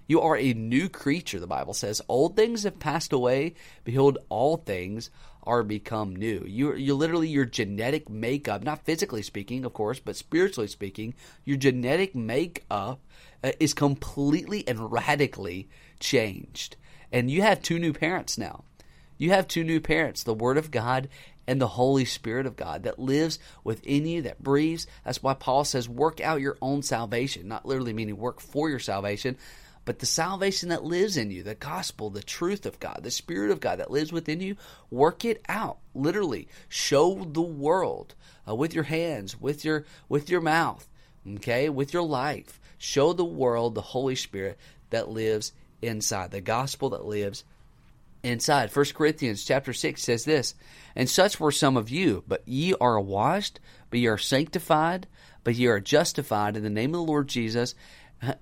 You 0.06 0.20
are 0.20 0.36
a 0.36 0.52
new 0.52 0.88
creature, 0.88 1.40
the 1.40 1.46
Bible 1.46 1.74
says. 1.74 2.02
Old 2.08 2.36
things 2.36 2.64
have 2.64 2.78
passed 2.78 3.12
away. 3.12 3.54
Behold, 3.84 4.18
all 4.28 4.56
things 4.58 5.10
are 5.44 5.62
become 5.62 6.14
new. 6.14 6.44
You, 6.46 6.74
you 6.74 6.94
literally, 6.94 7.28
your 7.28 7.44
genetic 7.44 8.08
makeup, 8.08 8.62
not 8.62 8.84
physically 8.84 9.22
speaking, 9.22 9.64
of 9.64 9.72
course, 9.72 9.98
but 9.98 10.16
spiritually 10.16 10.68
speaking, 10.68 11.14
your 11.44 11.56
genetic 11.56 12.14
makeup 12.14 13.00
uh, 13.42 13.52
is 13.58 13.74
completely 13.74 14.66
and 14.68 14.92
radically 14.92 15.68
changed. 15.98 16.76
And 17.10 17.30
you 17.30 17.42
have 17.42 17.60
two 17.60 17.78
new 17.78 17.92
parents 17.92 18.38
now. 18.38 18.64
You 19.18 19.30
have 19.30 19.46
two 19.46 19.64
new 19.64 19.80
parents, 19.80 20.22
the 20.22 20.34
Word 20.34 20.58
of 20.58 20.70
God 20.70 21.08
and 21.46 21.60
the 21.60 21.68
Holy 21.68 22.04
Spirit 22.04 22.46
of 22.46 22.56
God 22.56 22.84
that 22.84 22.98
lives 22.98 23.38
within 23.64 24.06
you, 24.06 24.22
that 24.22 24.42
breathes. 24.42 24.86
That's 25.04 25.22
why 25.22 25.34
Paul 25.34 25.64
says, 25.64 25.88
work 25.88 26.20
out 26.20 26.40
your 26.40 26.56
own 26.62 26.82
salvation, 26.82 27.48
not 27.48 27.66
literally 27.66 27.92
meaning 27.92 28.16
work 28.16 28.40
for 28.40 28.70
your 28.70 28.78
salvation, 28.78 29.36
but 29.84 29.98
the 29.98 30.06
salvation 30.06 30.68
that 30.68 30.84
lives 30.84 31.16
in 31.16 31.30
you, 31.30 31.42
the 31.42 31.54
gospel, 31.54 32.10
the 32.10 32.22
truth 32.22 32.66
of 32.66 32.78
God, 32.78 33.00
the 33.02 33.10
Spirit 33.10 33.50
of 33.50 33.60
God 33.60 33.78
that 33.78 33.90
lives 33.90 34.12
within 34.12 34.40
you, 34.40 34.56
work 34.90 35.24
it 35.24 35.42
out. 35.48 35.78
Literally, 35.94 36.48
show 36.68 37.24
the 37.24 37.42
world 37.42 38.14
uh, 38.48 38.54
with 38.54 38.74
your 38.74 38.84
hands, 38.84 39.40
with 39.40 39.64
your 39.64 39.84
with 40.08 40.30
your 40.30 40.40
mouth, 40.40 40.88
okay, 41.36 41.68
with 41.68 41.92
your 41.92 42.02
life. 42.02 42.60
Show 42.78 43.12
the 43.12 43.24
world 43.24 43.74
the 43.74 43.80
Holy 43.80 44.14
Spirit 44.16 44.58
that 44.90 45.08
lives 45.08 45.52
inside, 45.80 46.30
the 46.30 46.40
gospel 46.40 46.90
that 46.90 47.04
lives 47.04 47.44
inside. 48.22 48.70
First 48.70 48.94
Corinthians 48.94 49.44
chapter 49.44 49.72
6 49.72 50.02
says 50.02 50.24
this, 50.24 50.54
And 50.94 51.08
such 51.08 51.40
were 51.40 51.52
some 51.52 51.76
of 51.76 51.90
you, 51.90 52.24
but 52.26 52.46
ye 52.46 52.74
are 52.80 53.00
washed, 53.00 53.60
but 53.90 53.98
ye 53.98 54.06
are 54.06 54.18
sanctified, 54.18 55.06
but 55.44 55.54
ye 55.54 55.66
are 55.66 55.80
justified 55.80 56.56
in 56.56 56.62
the 56.62 56.70
name 56.70 56.90
of 56.90 57.00
the 57.00 57.12
Lord 57.12 57.28
Jesus 57.28 57.74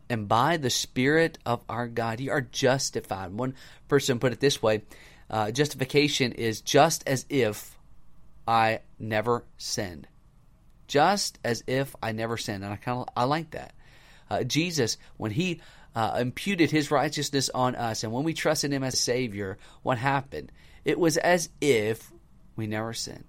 and 0.08 0.28
by 0.28 0.56
the 0.56 0.70
Spirit 0.70 1.38
of 1.46 1.62
our 1.68 1.88
God, 1.88 2.20
you 2.20 2.30
are 2.30 2.40
justified. 2.40 3.32
One 3.32 3.54
person 3.88 4.18
put 4.18 4.32
it 4.32 4.40
this 4.40 4.62
way 4.62 4.82
uh, 5.30 5.50
justification 5.50 6.32
is 6.32 6.60
just 6.60 7.06
as 7.06 7.24
if 7.28 7.78
I 8.46 8.80
never 8.98 9.44
sinned. 9.56 10.08
Just 10.88 11.38
as 11.44 11.62
if 11.66 11.94
I 12.02 12.12
never 12.12 12.36
sinned. 12.36 12.64
And 12.64 12.72
I 12.72 12.76
kind 12.76 12.98
of 12.98 13.08
I 13.16 13.24
like 13.24 13.52
that. 13.52 13.74
Uh, 14.28 14.42
Jesus, 14.44 14.96
when 15.16 15.30
he 15.30 15.60
uh, 15.94 16.18
imputed 16.20 16.70
his 16.70 16.90
righteousness 16.90 17.48
on 17.54 17.74
us, 17.76 18.02
and 18.02 18.12
when 18.12 18.24
we 18.24 18.34
trusted 18.34 18.72
him 18.72 18.82
as 18.82 18.94
a 18.94 18.98
Savior, 18.98 19.58
what 19.82 19.98
happened? 19.98 20.50
It 20.84 20.98
was 20.98 21.16
as 21.16 21.48
if 21.60 22.12
we 22.56 22.66
never 22.66 22.92
sinned. 22.92 23.24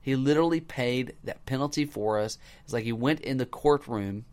He 0.00 0.16
literally 0.16 0.60
paid 0.60 1.16
that 1.24 1.44
penalty 1.46 1.84
for 1.84 2.18
us. 2.18 2.38
It's 2.64 2.72
like 2.72 2.84
he 2.84 2.92
went 2.92 3.20
in 3.20 3.38
the 3.38 3.46
courtroom 3.46 4.24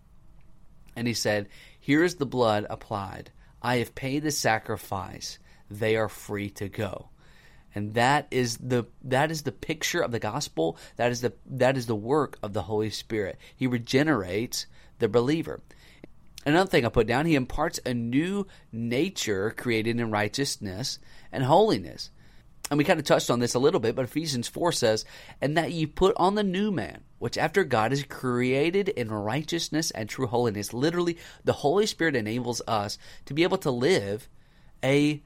and 0.95 1.07
he 1.07 1.13
said, 1.13 1.47
Here 1.79 2.03
is 2.03 2.15
the 2.15 2.25
blood 2.25 2.65
applied. 2.69 3.31
I 3.61 3.77
have 3.77 3.95
paid 3.95 4.23
the 4.23 4.31
sacrifice. 4.31 5.39
They 5.69 5.95
are 5.95 6.09
free 6.09 6.49
to 6.51 6.67
go. 6.67 7.09
And 7.75 7.95
that 7.95 8.27
is 8.29 8.57
the 8.57 8.85
that 9.03 9.31
is 9.31 9.43
the 9.43 9.51
picture 9.51 10.01
of 10.01 10.11
the 10.11 10.19
gospel. 10.19 10.77
That 10.97 11.11
is 11.11 11.21
the 11.21 11.33
that 11.47 11.75
is 11.75 11.87
the 11.87 11.95
work 11.95 12.37
of 12.43 12.53
the 12.53 12.63
Holy 12.63 12.91
Spirit. 12.91 13.39
He 13.55 13.65
regenerates 13.65 14.67
the 14.99 15.09
believer. 15.09 15.61
Another 16.45 16.69
thing 16.69 16.85
I 16.85 16.89
put 16.89 17.07
down, 17.07 17.25
he 17.25 17.35
imparts 17.35 17.79
a 17.85 17.93
new 17.93 18.47
nature 18.71 19.51
created 19.51 19.99
in 19.99 20.11
righteousness 20.11 20.99
and 21.31 21.43
holiness. 21.45 22.11
And 22.71 22.77
we 22.77 22.85
kind 22.85 22.99
of 22.99 23.05
touched 23.05 23.29
on 23.29 23.39
this 23.39 23.55
a 23.55 23.59
little 23.59 23.79
bit, 23.79 23.95
but 23.95 24.05
Ephesians 24.05 24.47
4 24.47 24.71
says, 24.71 25.05
And 25.41 25.57
that 25.57 25.73
you 25.73 25.87
put 25.87 26.15
on 26.17 26.35
the 26.35 26.43
new 26.43 26.71
man, 26.71 27.03
which 27.19 27.37
after 27.37 27.63
God 27.63 27.91
is 27.91 28.03
created 28.03 28.89
in 28.89 29.11
righteousness 29.11 29.91
and 29.91 30.07
true 30.07 30.27
holiness. 30.27 30.73
Literally, 30.73 31.17
the 31.43 31.53
Holy 31.53 31.85
Spirit 31.85 32.15
enables 32.15 32.61
us 32.67 32.97
to 33.25 33.33
be 33.33 33.43
able 33.43 33.57
to 33.59 33.71
live 33.71 34.29
a 34.83 35.21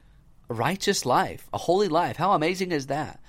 righteous 0.47 1.05
life, 1.05 1.47
a 1.53 1.57
holy 1.57 1.87
life. 1.87 2.17
How 2.17 2.33
amazing 2.33 2.71
is 2.71 2.87
that? 2.87 3.19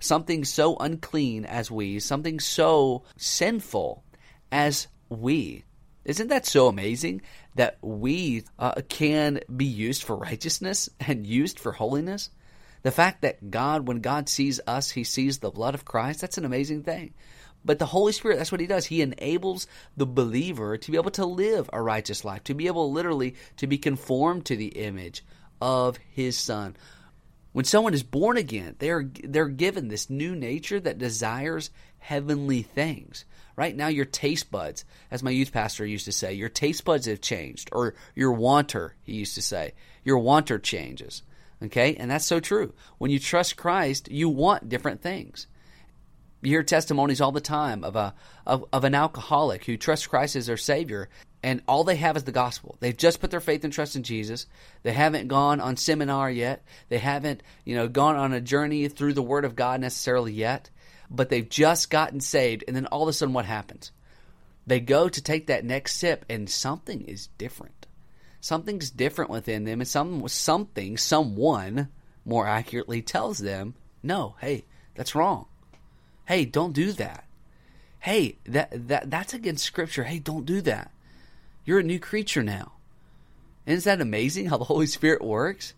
Something 0.00 0.44
so 0.44 0.76
unclean 0.76 1.44
as 1.44 1.70
we, 1.70 1.98
something 1.98 2.40
so 2.40 3.04
sinful 3.16 4.04
as 4.50 4.88
we. 5.08 5.64
Isn't 6.04 6.28
that 6.28 6.46
so 6.46 6.68
amazing 6.68 7.22
that 7.56 7.78
we 7.82 8.44
uh, 8.58 8.80
can 8.88 9.40
be 9.54 9.66
used 9.66 10.04
for 10.04 10.16
righteousness 10.16 10.88
and 11.00 11.26
used 11.26 11.58
for 11.58 11.72
holiness? 11.72 12.30
The 12.82 12.90
fact 12.90 13.22
that 13.22 13.50
God, 13.50 13.88
when 13.88 14.00
God 14.00 14.28
sees 14.28 14.60
us, 14.66 14.90
he 14.90 15.04
sees 15.04 15.38
the 15.38 15.50
blood 15.50 15.74
of 15.74 15.84
Christ, 15.84 16.20
that's 16.20 16.38
an 16.38 16.44
amazing 16.44 16.82
thing. 16.82 17.14
But 17.64 17.78
the 17.78 17.86
Holy 17.86 18.12
Spirit, 18.12 18.36
that's 18.36 18.52
what 18.52 18.60
he 18.60 18.66
does. 18.66 18.86
He 18.86 19.02
enables 19.02 19.66
the 19.96 20.06
believer 20.06 20.76
to 20.78 20.90
be 20.90 20.96
able 20.96 21.10
to 21.12 21.26
live 21.26 21.68
a 21.72 21.82
righteous 21.82 22.24
life, 22.24 22.44
to 22.44 22.54
be 22.54 22.66
able 22.66 22.92
literally 22.92 23.34
to 23.56 23.66
be 23.66 23.78
conformed 23.78 24.46
to 24.46 24.56
the 24.56 24.68
image 24.68 25.24
of 25.60 25.96
his 26.10 26.38
son. 26.38 26.76
When 27.52 27.64
someone 27.64 27.94
is 27.94 28.02
born 28.02 28.36
again, 28.36 28.76
they're 28.78 29.10
they're 29.24 29.48
given 29.48 29.88
this 29.88 30.08
new 30.08 30.36
nature 30.36 30.78
that 30.78 30.98
desires 30.98 31.70
heavenly 31.98 32.62
things. 32.62 33.24
Right 33.56 33.74
now 33.74 33.88
your 33.88 34.04
taste 34.04 34.52
buds, 34.52 34.84
as 35.10 35.22
my 35.22 35.30
youth 35.30 35.52
pastor 35.52 35.84
used 35.84 36.04
to 36.04 36.12
say, 36.12 36.34
your 36.34 36.48
taste 36.48 36.84
buds 36.84 37.06
have 37.06 37.20
changed 37.20 37.70
or 37.72 37.94
your 38.14 38.32
wanter, 38.32 38.94
he 39.02 39.14
used 39.14 39.34
to 39.34 39.42
say. 39.42 39.74
Your 40.04 40.18
wanter 40.18 40.60
changes. 40.60 41.22
Okay? 41.62 41.94
And 41.96 42.10
that's 42.10 42.26
so 42.26 42.40
true. 42.40 42.74
When 42.98 43.10
you 43.10 43.18
trust 43.18 43.56
Christ, 43.56 44.10
you 44.10 44.28
want 44.28 44.68
different 44.68 45.02
things. 45.02 45.46
You 46.40 46.50
hear 46.50 46.62
testimonies 46.62 47.20
all 47.20 47.32
the 47.32 47.40
time 47.40 47.82
of 47.82 47.96
a 47.96 48.14
of, 48.46 48.64
of 48.72 48.84
an 48.84 48.94
alcoholic 48.94 49.64
who 49.64 49.76
trusts 49.76 50.06
Christ 50.06 50.36
as 50.36 50.46
their 50.46 50.56
savior 50.56 51.08
and 51.42 51.62
all 51.68 51.84
they 51.84 51.96
have 51.96 52.16
is 52.16 52.24
the 52.24 52.32
gospel. 52.32 52.76
They've 52.80 52.96
just 52.96 53.20
put 53.20 53.30
their 53.30 53.40
faith 53.40 53.62
and 53.64 53.72
trust 53.72 53.94
in 53.94 54.02
Jesus. 54.02 54.46
They 54.82 54.92
haven't 54.92 55.28
gone 55.28 55.60
on 55.60 55.76
seminar 55.76 56.30
yet. 56.30 56.64
They 56.88 56.98
haven't, 56.98 57.42
you 57.64 57.76
know, 57.76 57.88
gone 57.88 58.16
on 58.16 58.32
a 58.32 58.40
journey 58.40 58.88
through 58.88 59.12
the 59.12 59.22
word 59.22 59.44
of 59.44 59.54
God 59.54 59.80
necessarily 59.80 60.32
yet, 60.32 60.70
but 61.10 61.28
they've 61.28 61.48
just 61.48 61.90
gotten 61.90 62.20
saved 62.20 62.64
and 62.66 62.76
then 62.76 62.86
all 62.86 63.02
of 63.02 63.08
a 63.08 63.12
sudden 63.12 63.34
what 63.34 63.44
happens? 63.44 63.92
They 64.66 64.80
go 64.80 65.08
to 65.08 65.22
take 65.22 65.46
that 65.46 65.64
next 65.64 65.94
sip 65.94 66.24
and 66.28 66.50
something 66.50 67.02
is 67.02 67.28
different. 67.38 67.77
Something's 68.40 68.90
different 68.90 69.30
within 69.30 69.64
them 69.64 69.80
and 69.80 69.88
some 69.88 70.26
something 70.28 70.96
someone 70.96 71.88
more 72.24 72.46
accurately 72.46 73.02
tells 73.02 73.38
them, 73.38 73.74
"No, 74.02 74.36
hey, 74.40 74.64
that's 74.94 75.14
wrong. 75.14 75.46
Hey, 76.26 76.44
don't 76.44 76.72
do 76.72 76.92
that. 76.92 77.24
Hey, 78.00 78.38
that 78.44 78.88
that 78.88 79.10
that's 79.10 79.34
against 79.34 79.64
scripture. 79.64 80.04
Hey, 80.04 80.18
don't 80.18 80.46
do 80.46 80.60
that." 80.62 80.92
You're 81.64 81.80
a 81.80 81.84
new 81.84 81.98
creature 81.98 82.42
now. 82.42 82.72
Isn't 83.66 83.84
that 83.84 84.00
amazing 84.00 84.46
how 84.46 84.56
the 84.56 84.64
Holy 84.64 84.86
Spirit 84.86 85.22
works? 85.22 85.74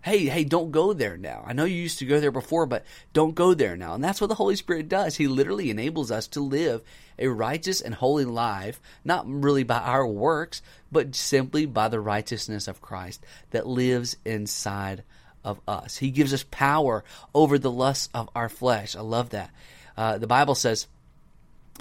Hey, 0.00 0.26
hey, 0.26 0.44
don't 0.44 0.70
go 0.70 0.92
there 0.92 1.16
now. 1.16 1.42
I 1.46 1.52
know 1.52 1.64
you 1.64 1.74
used 1.74 1.98
to 1.98 2.06
go 2.06 2.20
there 2.20 2.30
before, 2.30 2.66
but 2.66 2.84
don't 3.12 3.34
go 3.34 3.52
there 3.52 3.76
now. 3.76 3.94
And 3.94 4.02
that's 4.02 4.20
what 4.20 4.28
the 4.28 4.36
Holy 4.36 4.54
Spirit 4.54 4.88
does. 4.88 5.16
He 5.16 5.26
literally 5.26 5.70
enables 5.70 6.10
us 6.10 6.28
to 6.28 6.40
live 6.40 6.82
a 7.18 7.26
righteous 7.26 7.80
and 7.80 7.94
holy 7.94 8.24
life, 8.24 8.80
not 9.04 9.24
really 9.26 9.64
by 9.64 9.78
our 9.78 10.06
works, 10.06 10.62
but 10.92 11.16
simply 11.16 11.66
by 11.66 11.88
the 11.88 12.00
righteousness 12.00 12.68
of 12.68 12.80
Christ 12.80 13.24
that 13.50 13.66
lives 13.66 14.16
inside 14.24 15.02
of 15.44 15.60
us. 15.66 15.96
He 15.96 16.10
gives 16.10 16.32
us 16.32 16.44
power 16.48 17.02
over 17.34 17.58
the 17.58 17.70
lusts 17.70 18.08
of 18.14 18.30
our 18.36 18.48
flesh. 18.48 18.94
I 18.94 19.00
love 19.00 19.30
that. 19.30 19.50
Uh, 19.96 20.18
the 20.18 20.28
Bible 20.28 20.54
says, 20.54 20.86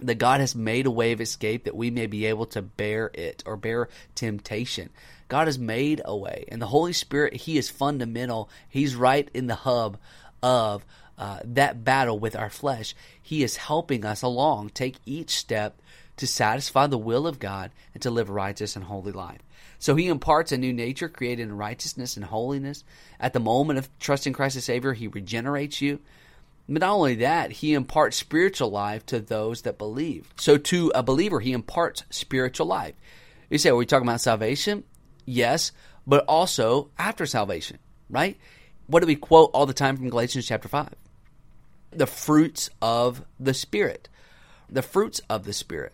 that 0.01 0.15
God 0.15 0.39
has 0.39 0.55
made 0.55 0.85
a 0.85 0.91
way 0.91 1.11
of 1.11 1.21
escape 1.21 1.63
that 1.63 1.75
we 1.75 1.89
may 1.89 2.05
be 2.05 2.25
able 2.25 2.45
to 2.47 2.61
bear 2.61 3.09
it 3.13 3.43
or 3.45 3.57
bear 3.57 3.89
temptation. 4.15 4.89
God 5.27 5.47
has 5.47 5.59
made 5.59 6.01
a 6.05 6.15
way. 6.15 6.45
And 6.49 6.61
the 6.61 6.67
Holy 6.67 6.93
Spirit, 6.93 7.33
He 7.33 7.57
is 7.57 7.69
fundamental. 7.69 8.49
He's 8.69 8.95
right 8.95 9.29
in 9.33 9.47
the 9.47 9.55
hub 9.55 9.97
of 10.41 10.85
uh, 11.17 11.39
that 11.43 11.83
battle 11.83 12.19
with 12.19 12.35
our 12.35 12.49
flesh. 12.49 12.95
He 13.21 13.43
is 13.43 13.57
helping 13.57 14.05
us 14.05 14.21
along, 14.21 14.69
take 14.69 14.97
each 15.05 15.31
step 15.31 15.81
to 16.17 16.27
satisfy 16.27 16.87
the 16.87 16.97
will 16.97 17.27
of 17.27 17.39
God 17.39 17.71
and 17.93 18.01
to 18.03 18.11
live 18.11 18.29
a 18.29 18.33
righteous 18.33 18.75
and 18.75 18.85
holy 18.85 19.11
life. 19.11 19.41
So 19.79 19.95
he 19.95 20.07
imparts 20.07 20.51
a 20.51 20.57
new 20.57 20.73
nature 20.73 21.09
created 21.09 21.43
in 21.43 21.57
righteousness 21.57 22.15
and 22.17 22.25
holiness. 22.25 22.83
At 23.19 23.33
the 23.33 23.39
moment 23.39 23.79
of 23.79 23.89
trusting 23.99 24.33
Christ 24.33 24.57
as 24.57 24.65
Savior, 24.65 24.93
he 24.93 25.07
regenerates 25.07 25.81
you. 25.81 25.99
But 26.67 26.81
not 26.81 26.93
only 26.93 27.15
that, 27.15 27.51
he 27.51 27.73
imparts 27.73 28.17
spiritual 28.17 28.69
life 28.69 29.05
to 29.07 29.19
those 29.19 29.61
that 29.61 29.77
believe. 29.77 30.33
So 30.37 30.57
to 30.57 30.91
a 30.93 31.03
believer, 31.03 31.39
he 31.39 31.53
imparts 31.53 32.03
spiritual 32.09 32.67
life. 32.67 32.95
You 33.49 33.57
say, 33.57 33.69
are 33.69 33.75
we 33.75 33.85
talking 33.85 34.07
about 34.07 34.21
salvation? 34.21 34.83
Yes, 35.27 35.73
but 36.07 36.23
also 36.25 36.89
after 36.97 37.25
salvation, 37.25 37.79
right? 38.09 38.37
What 38.87 39.01
do 39.01 39.07
we 39.07 39.17
quote 39.17 39.51
all 39.53 39.65
the 39.65 39.73
time 39.73 39.97
from 39.97 40.09
Galatians 40.09 40.47
chapter 40.47 40.69
5? 40.69 40.89
The 41.91 42.07
fruits 42.07 42.69
of 42.81 43.25
the 43.37 43.53
Spirit. 43.53 44.07
The 44.69 44.81
fruits 44.81 45.19
of 45.29 45.43
the 45.43 45.51
Spirit. 45.51 45.93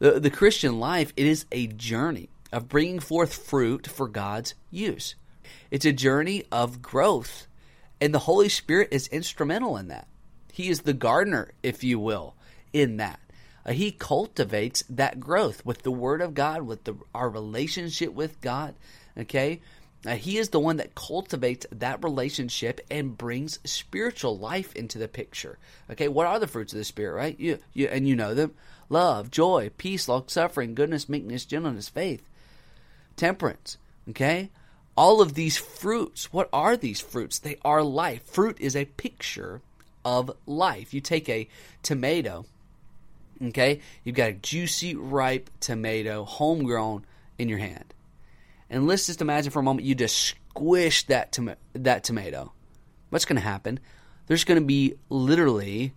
The, 0.00 0.18
the 0.18 0.30
Christian 0.30 0.80
life, 0.80 1.12
it 1.16 1.26
is 1.26 1.46
a 1.52 1.68
journey 1.68 2.28
of 2.52 2.68
bringing 2.68 2.98
forth 2.98 3.34
fruit 3.34 3.86
for 3.86 4.08
God's 4.08 4.54
use. 4.68 5.14
It's 5.70 5.86
a 5.86 5.92
journey 5.92 6.44
of 6.50 6.82
growth, 6.82 7.46
and 8.00 8.12
the 8.12 8.18
Holy 8.20 8.48
Spirit 8.48 8.88
is 8.90 9.06
instrumental 9.08 9.76
in 9.76 9.86
that. 9.88 10.08
He 10.52 10.68
is 10.68 10.80
the 10.80 10.92
gardener, 10.92 11.52
if 11.62 11.84
you 11.84 12.00
will, 12.00 12.34
in 12.72 12.96
that. 12.96 13.20
Uh, 13.64 13.72
he 13.72 13.92
cultivates 13.92 14.84
that 14.88 15.20
growth 15.20 15.64
with 15.64 15.82
the 15.82 15.90
Word 15.90 16.20
of 16.20 16.34
God, 16.34 16.62
with 16.62 16.84
the, 16.84 16.94
our 17.14 17.28
relationship 17.28 18.12
with 18.12 18.40
God. 18.40 18.74
Okay? 19.16 19.60
Uh, 20.04 20.16
he 20.16 20.36
is 20.36 20.48
the 20.48 20.60
one 20.60 20.78
that 20.78 20.94
cultivates 20.94 21.64
that 21.70 22.02
relationship 22.02 22.80
and 22.90 23.16
brings 23.16 23.60
spiritual 23.64 24.36
life 24.36 24.74
into 24.74 24.98
the 24.98 25.06
picture. 25.06 25.58
Okay, 25.90 26.08
what 26.08 26.26
are 26.26 26.40
the 26.40 26.48
fruits 26.48 26.72
of 26.72 26.78
the 26.78 26.84
Spirit, 26.84 27.14
right? 27.14 27.38
You, 27.38 27.58
you 27.72 27.86
and 27.86 28.08
you 28.08 28.16
know 28.16 28.34
them: 28.34 28.52
love, 28.88 29.30
joy, 29.30 29.70
peace, 29.78 30.08
long 30.08 30.24
suffering, 30.26 30.74
goodness, 30.74 31.08
meekness, 31.08 31.44
gentleness, 31.44 31.88
faith, 31.88 32.28
temperance. 33.14 33.76
Okay, 34.10 34.50
all 34.96 35.20
of 35.20 35.34
these 35.34 35.56
fruits. 35.56 36.32
What 36.32 36.48
are 36.52 36.76
these 36.76 37.00
fruits? 37.00 37.38
They 37.38 37.58
are 37.64 37.84
life. 37.84 38.24
Fruit 38.24 38.56
is 38.58 38.74
a 38.74 38.86
picture 38.86 39.60
of 40.04 40.32
life. 40.46 40.92
You 40.92 41.00
take 41.00 41.28
a 41.28 41.48
tomato, 41.84 42.46
okay? 43.40 43.80
You've 44.04 44.16
got 44.16 44.30
a 44.30 44.34
juicy, 44.34 44.94
ripe 44.94 45.50
tomato, 45.60 46.24
homegrown, 46.24 47.04
in 47.38 47.48
your 47.48 47.58
hand. 47.58 47.94
And 48.70 48.86
let's 48.86 49.06
just 49.06 49.20
imagine 49.20 49.50
for 49.50 49.60
a 49.60 49.62
moment 49.62 49.86
you 49.86 49.94
just 49.94 50.16
squish 50.16 51.04
that, 51.06 51.32
tom- 51.32 51.56
that 51.72 52.04
tomato. 52.04 52.52
What's 53.10 53.24
going 53.24 53.36
to 53.36 53.42
happen? 53.42 53.80
There's 54.26 54.44
going 54.44 54.60
to 54.60 54.66
be 54.66 54.94
literally 55.08 55.94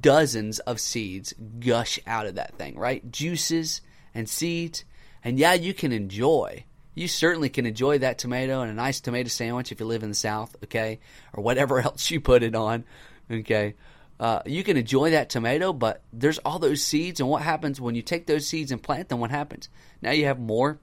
dozens 0.00 0.58
of 0.60 0.78
seeds 0.78 1.34
gush 1.58 1.98
out 2.06 2.26
of 2.26 2.36
that 2.36 2.56
thing, 2.56 2.78
right? 2.78 3.10
Juices 3.10 3.80
and 4.14 4.28
seeds. 4.28 4.84
And 5.24 5.38
yeah, 5.38 5.54
you 5.54 5.74
can 5.74 5.92
enjoy 5.92 6.64
you 6.94 7.08
certainly 7.08 7.48
can 7.48 7.66
enjoy 7.66 7.98
that 7.98 8.18
tomato 8.18 8.60
and 8.60 8.70
a 8.70 8.74
nice 8.74 9.00
tomato 9.00 9.28
sandwich 9.28 9.72
if 9.72 9.80
you 9.80 9.86
live 9.86 10.02
in 10.02 10.10
the 10.10 10.14
South, 10.14 10.56
okay, 10.64 10.98
or 11.32 11.42
whatever 11.42 11.80
else 11.84 12.10
you 12.10 12.20
put 12.20 12.42
it 12.42 12.54
on, 12.54 12.84
okay. 13.30 13.74
Uh, 14.20 14.42
you 14.44 14.62
can 14.62 14.76
enjoy 14.76 15.10
that 15.12 15.30
tomato, 15.30 15.72
but 15.72 16.02
there's 16.12 16.36
all 16.40 16.58
those 16.58 16.84
seeds, 16.84 17.20
and 17.20 17.28
what 17.28 17.40
happens 17.40 17.80
when 17.80 17.94
you 17.94 18.02
take 18.02 18.26
those 18.26 18.46
seeds 18.46 18.70
and 18.70 18.82
plant 18.82 19.08
them? 19.08 19.18
What 19.18 19.30
happens? 19.30 19.70
Now 20.02 20.10
you 20.10 20.26
have 20.26 20.38
more 20.38 20.78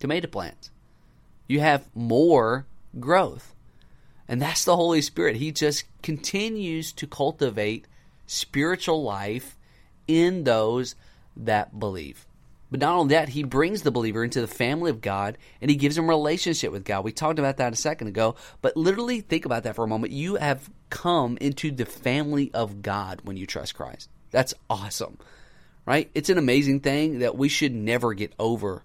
tomato 0.00 0.26
plants. 0.26 0.72
You 1.46 1.60
have 1.60 1.88
more 1.94 2.66
growth. 2.98 3.54
And 4.26 4.42
that's 4.42 4.64
the 4.64 4.74
Holy 4.74 5.02
Spirit. 5.02 5.36
He 5.36 5.52
just 5.52 5.84
continues 6.02 6.90
to 6.92 7.06
cultivate 7.06 7.86
spiritual 8.26 9.04
life 9.04 9.56
in 10.08 10.42
those 10.42 10.96
that 11.36 11.78
believe. 11.78 12.26
But 12.72 12.80
not 12.80 12.96
only 12.96 13.14
that, 13.14 13.28
he 13.28 13.42
brings 13.42 13.82
the 13.82 13.90
believer 13.90 14.24
into 14.24 14.40
the 14.40 14.46
family 14.46 14.90
of 14.90 15.02
God 15.02 15.36
and 15.60 15.70
he 15.70 15.76
gives 15.76 15.98
him 15.98 16.08
relationship 16.08 16.72
with 16.72 16.86
God. 16.86 17.04
We 17.04 17.12
talked 17.12 17.38
about 17.38 17.58
that 17.58 17.74
a 17.74 17.76
second 17.76 18.08
ago, 18.08 18.34
but 18.62 18.78
literally 18.78 19.20
think 19.20 19.44
about 19.44 19.64
that 19.64 19.76
for 19.76 19.84
a 19.84 19.88
moment. 19.88 20.14
You 20.14 20.36
have 20.36 20.70
come 20.88 21.36
into 21.38 21.70
the 21.70 21.84
family 21.84 22.50
of 22.54 22.80
God 22.80 23.20
when 23.24 23.36
you 23.36 23.46
trust 23.46 23.74
Christ. 23.74 24.08
That's 24.30 24.54
awesome, 24.70 25.18
right? 25.84 26.10
It's 26.14 26.30
an 26.30 26.38
amazing 26.38 26.80
thing 26.80 27.18
that 27.18 27.36
we 27.36 27.50
should 27.50 27.74
never 27.74 28.14
get 28.14 28.32
over, 28.38 28.82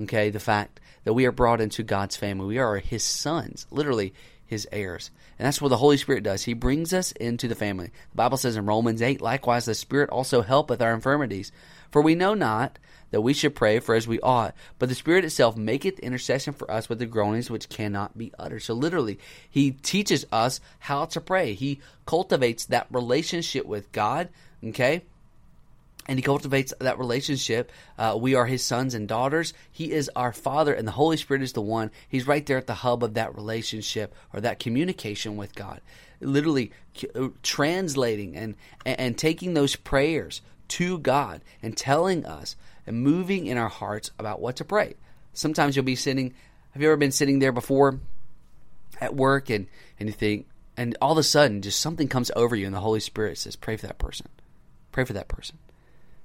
okay? 0.00 0.30
The 0.30 0.40
fact 0.40 0.80
that 1.04 1.12
we 1.12 1.24
are 1.24 1.32
brought 1.32 1.60
into 1.60 1.84
God's 1.84 2.16
family. 2.16 2.46
We 2.46 2.58
are 2.58 2.78
his 2.78 3.04
sons, 3.04 3.68
literally 3.70 4.14
his 4.44 4.66
heirs. 4.72 5.12
And 5.38 5.46
that's 5.46 5.62
what 5.62 5.68
the 5.68 5.76
Holy 5.76 5.96
Spirit 5.96 6.24
does. 6.24 6.42
He 6.42 6.54
brings 6.54 6.92
us 6.92 7.12
into 7.12 7.46
the 7.46 7.54
family. 7.54 7.92
The 8.10 8.16
Bible 8.16 8.36
says 8.36 8.56
in 8.56 8.66
Romans 8.66 9.00
8, 9.00 9.20
likewise, 9.20 9.64
the 9.64 9.76
Spirit 9.76 10.10
also 10.10 10.42
helpeth 10.42 10.82
our 10.82 10.92
infirmities. 10.92 11.52
For 11.92 12.02
we 12.02 12.16
know 12.16 12.34
not 12.34 12.80
that 13.12 13.20
we 13.20 13.32
should 13.32 13.54
pray 13.54 13.78
for 13.78 13.94
as 13.94 14.08
we 14.08 14.20
ought, 14.20 14.54
but 14.80 14.88
the 14.88 14.94
Spirit 14.96 15.24
itself 15.24 15.56
maketh 15.56 16.00
intercession 16.00 16.52
for 16.52 16.68
us 16.70 16.88
with 16.88 16.98
the 16.98 17.06
groanings 17.06 17.50
which 17.50 17.68
cannot 17.68 18.18
be 18.18 18.32
uttered. 18.38 18.62
So 18.62 18.74
literally, 18.74 19.20
He 19.48 19.70
teaches 19.70 20.26
us 20.32 20.60
how 20.80 21.04
to 21.06 21.20
pray. 21.20 21.54
He 21.54 21.80
cultivates 22.04 22.66
that 22.66 22.88
relationship 22.90 23.64
with 23.64 23.92
God, 23.92 24.28
okay? 24.64 25.02
and 26.06 26.18
he 26.18 26.22
cultivates 26.22 26.74
that 26.80 26.98
relationship. 26.98 27.70
Uh, 27.96 28.16
we 28.20 28.34
are 28.34 28.46
his 28.46 28.62
sons 28.62 28.94
and 28.94 29.06
daughters. 29.06 29.54
He 29.70 29.92
is 29.92 30.10
our 30.16 30.32
father, 30.32 30.74
and 30.74 30.86
the 30.86 30.92
Holy 30.92 31.16
Spirit 31.16 31.42
is 31.42 31.52
the 31.52 31.60
one. 31.60 31.90
He's 32.08 32.26
right 32.26 32.44
there 32.44 32.58
at 32.58 32.66
the 32.66 32.74
hub 32.74 33.04
of 33.04 33.14
that 33.14 33.36
relationship 33.36 34.14
or 34.32 34.40
that 34.40 34.58
communication 34.58 35.36
with 35.36 35.54
God. 35.54 35.80
Literally 36.20 36.72
uh, 37.14 37.28
translating 37.42 38.36
and, 38.36 38.56
and 38.84 39.16
taking 39.16 39.54
those 39.54 39.76
prayers 39.76 40.42
to 40.68 40.98
God 40.98 41.42
and 41.62 41.76
telling 41.76 42.24
us 42.26 42.56
and 42.86 43.02
moving 43.02 43.46
in 43.46 43.58
our 43.58 43.68
hearts 43.68 44.10
about 44.18 44.40
what 44.40 44.56
to 44.56 44.64
pray. 44.64 44.94
Sometimes 45.32 45.76
you'll 45.76 45.84
be 45.84 45.96
sitting, 45.96 46.34
have 46.72 46.82
you 46.82 46.88
ever 46.88 46.96
been 46.96 47.12
sitting 47.12 47.38
there 47.38 47.52
before 47.52 48.00
at 49.00 49.14
work 49.14 49.50
and, 49.50 49.66
and 49.98 50.08
you 50.08 50.12
think, 50.12 50.46
and 50.76 50.96
all 51.00 51.12
of 51.12 51.18
a 51.18 51.22
sudden 51.22 51.62
just 51.62 51.80
something 51.80 52.08
comes 52.08 52.30
over 52.36 52.56
you 52.56 52.66
and 52.66 52.74
the 52.74 52.80
Holy 52.80 53.00
Spirit 53.00 53.38
says, 53.38 53.56
pray 53.56 53.76
for 53.76 53.86
that 53.86 53.98
person. 53.98 54.28
Pray 54.90 55.04
for 55.04 55.14
that 55.14 55.28
person 55.28 55.56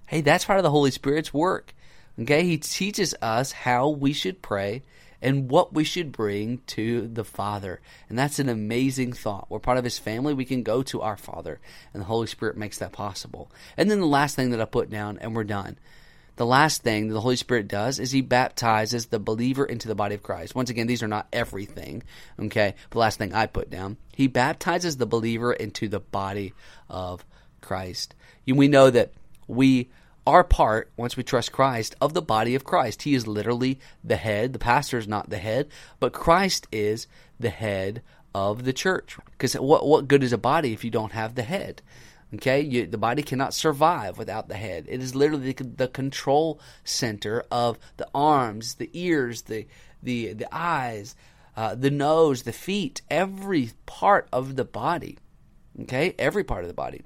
Hey, 0.07 0.21
that's 0.21 0.45
part 0.45 0.57
of 0.57 0.63
the 0.63 0.71
Holy 0.71 0.91
Spirit's 0.91 1.33
work. 1.33 1.73
Okay, 2.17 2.43
He 2.43 2.57
teaches 2.57 3.13
us 3.21 3.51
how 3.51 3.89
we 3.89 4.13
should 4.13 4.41
pray 4.41 4.83
and 5.21 5.49
what 5.51 5.73
we 5.73 5.83
should 5.83 6.13
bring 6.13 6.61
to 6.67 7.09
the 7.09 7.25
Father. 7.25 7.81
And 8.07 8.17
that's 8.17 8.39
an 8.39 8.47
amazing 8.47 9.11
thought. 9.11 9.47
We're 9.49 9.59
part 9.59 9.77
of 9.77 9.83
His 9.83 9.99
family. 9.99 10.33
We 10.33 10.45
can 10.45 10.63
go 10.63 10.81
to 10.83 11.01
our 11.01 11.17
Father, 11.17 11.59
and 11.93 12.01
the 12.01 12.07
Holy 12.07 12.27
Spirit 12.27 12.55
makes 12.55 12.77
that 12.77 12.93
possible. 12.93 13.51
And 13.75 13.91
then 13.91 13.99
the 13.99 14.05
last 14.05 14.37
thing 14.37 14.51
that 14.51 14.61
I 14.61 14.65
put 14.65 14.89
down, 14.89 15.17
and 15.19 15.35
we're 15.35 15.43
done. 15.43 15.77
The 16.37 16.45
last 16.45 16.83
thing 16.83 17.07
that 17.07 17.13
the 17.13 17.21
Holy 17.21 17.35
Spirit 17.35 17.67
does 17.67 17.99
is 17.99 18.11
He 18.11 18.21
baptizes 18.21 19.07
the 19.07 19.19
believer 19.19 19.65
into 19.65 19.87
the 19.87 19.95
body 19.95 20.15
of 20.15 20.23
Christ. 20.23 20.55
Once 20.55 20.69
again, 20.69 20.87
these 20.87 21.03
are 21.03 21.07
not 21.07 21.27
everything, 21.33 22.03
okay? 22.39 22.75
The 22.91 22.99
last 22.99 23.17
thing 23.17 23.33
I 23.33 23.47
put 23.47 23.69
down, 23.69 23.97
He 24.15 24.27
baptizes 24.27 24.97
the 24.97 25.05
believer 25.05 25.51
into 25.51 25.87
the 25.89 25.99
body 25.99 26.53
of 26.89 27.25
Christ. 27.61 28.15
We 28.45 28.67
know 28.67 28.89
that 28.89 29.11
we 29.47 29.89
are 30.27 30.43
part, 30.43 30.91
once 30.97 31.15
we 31.15 31.23
trust 31.23 31.51
Christ, 31.53 31.95
of 32.01 32.13
the 32.13 32.21
body 32.21 32.53
of 32.53 32.65
Christ. 32.65 33.03
He 33.03 33.15
is 33.15 33.27
literally 33.27 33.79
the 34.03 34.17
head. 34.17 34.53
The 34.53 34.59
pastor 34.59 34.97
is 34.97 35.07
not 35.07 35.29
the 35.29 35.37
head, 35.37 35.69
but 35.99 36.11
Christ 36.11 36.67
is 36.71 37.07
the 37.39 37.49
head 37.49 38.01
of 38.35 38.65
the 38.65 38.73
church. 38.73 39.17
Because 39.31 39.53
what, 39.53 39.87
what 39.87 40.07
good 40.07 40.23
is 40.23 40.33
a 40.33 40.37
body 40.37 40.73
if 40.73 40.83
you 40.83 40.91
don't 40.91 41.13
have 41.13 41.35
the 41.35 41.43
head? 41.43 41.81
Okay, 42.35 42.59
you, 42.59 42.85
the 42.85 42.97
body 42.97 43.23
cannot 43.23 43.53
survive 43.53 44.17
without 44.17 44.49
the 44.49 44.55
head. 44.55 44.85
It 44.89 45.01
is 45.01 45.15
literally 45.15 45.53
the, 45.53 45.63
the 45.63 45.87
control 45.87 46.59
center 46.83 47.45
of 47.49 47.79
the 47.95 48.07
arms, 48.13 48.75
the 48.75 48.89
ears, 48.93 49.43
the 49.43 49.65
the 50.03 50.33
the 50.33 50.47
eyes, 50.51 51.15
uh, 51.55 51.75
the 51.75 51.89
nose, 51.89 52.43
the 52.43 52.51
feet, 52.51 53.01
every 53.09 53.71
part 53.85 54.27
of 54.33 54.57
the 54.57 54.65
body. 54.65 55.17
Okay, 55.81 56.15
every 56.19 56.43
part 56.43 56.63
of 56.63 56.67
the 56.67 56.73
body 56.73 57.01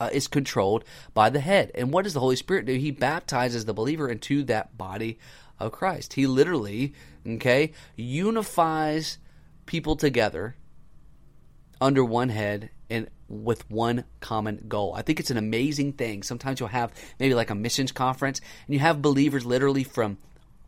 uh, 0.00 0.08
is 0.12 0.28
controlled 0.28 0.84
by 1.14 1.30
the 1.30 1.40
head. 1.40 1.70
And 1.74 1.92
what 1.92 2.04
does 2.04 2.14
the 2.14 2.20
Holy 2.20 2.36
Spirit 2.36 2.66
do? 2.66 2.74
He 2.74 2.90
baptizes 2.90 3.66
the 3.66 3.74
believer 3.74 4.08
into 4.08 4.42
that 4.44 4.78
body 4.78 5.18
of 5.60 5.72
Christ. 5.72 6.14
He 6.14 6.26
literally, 6.26 6.94
okay, 7.26 7.72
unifies 7.96 9.18
people 9.66 9.94
together 9.94 10.56
under 11.80 12.04
one 12.04 12.30
head 12.30 12.70
and 12.92 13.08
with 13.28 13.68
one 13.70 14.04
common 14.20 14.64
goal. 14.68 14.94
I 14.94 15.02
think 15.02 15.18
it's 15.18 15.30
an 15.30 15.38
amazing 15.38 15.94
thing. 15.94 16.22
Sometimes 16.22 16.60
you'll 16.60 16.68
have 16.68 16.92
maybe 17.18 17.34
like 17.34 17.50
a 17.50 17.54
missions 17.54 17.90
conference 17.90 18.40
and 18.66 18.74
you 18.74 18.80
have 18.80 19.00
believers 19.02 19.46
literally 19.46 19.84
from 19.84 20.18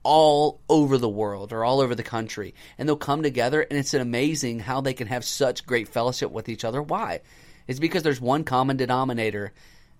all 0.02 0.60
over 0.68 0.98
the 0.98 1.08
world 1.08 1.52
or 1.52 1.64
all 1.64 1.80
over 1.80 1.94
the 1.94 2.02
country 2.02 2.54
and 2.78 2.88
they'll 2.88 2.96
come 2.96 3.22
together 3.22 3.60
and 3.62 3.78
it's 3.78 3.94
an 3.94 4.00
amazing 4.00 4.60
how 4.60 4.80
they 4.80 4.94
can 4.94 5.06
have 5.06 5.24
such 5.24 5.66
great 5.66 5.88
fellowship 5.88 6.30
with 6.30 6.48
each 6.48 6.64
other. 6.64 6.82
Why? 6.82 7.20
It's 7.66 7.78
because 7.78 8.02
there's 8.02 8.20
one 8.20 8.44
common 8.44 8.76
denominator, 8.76 9.52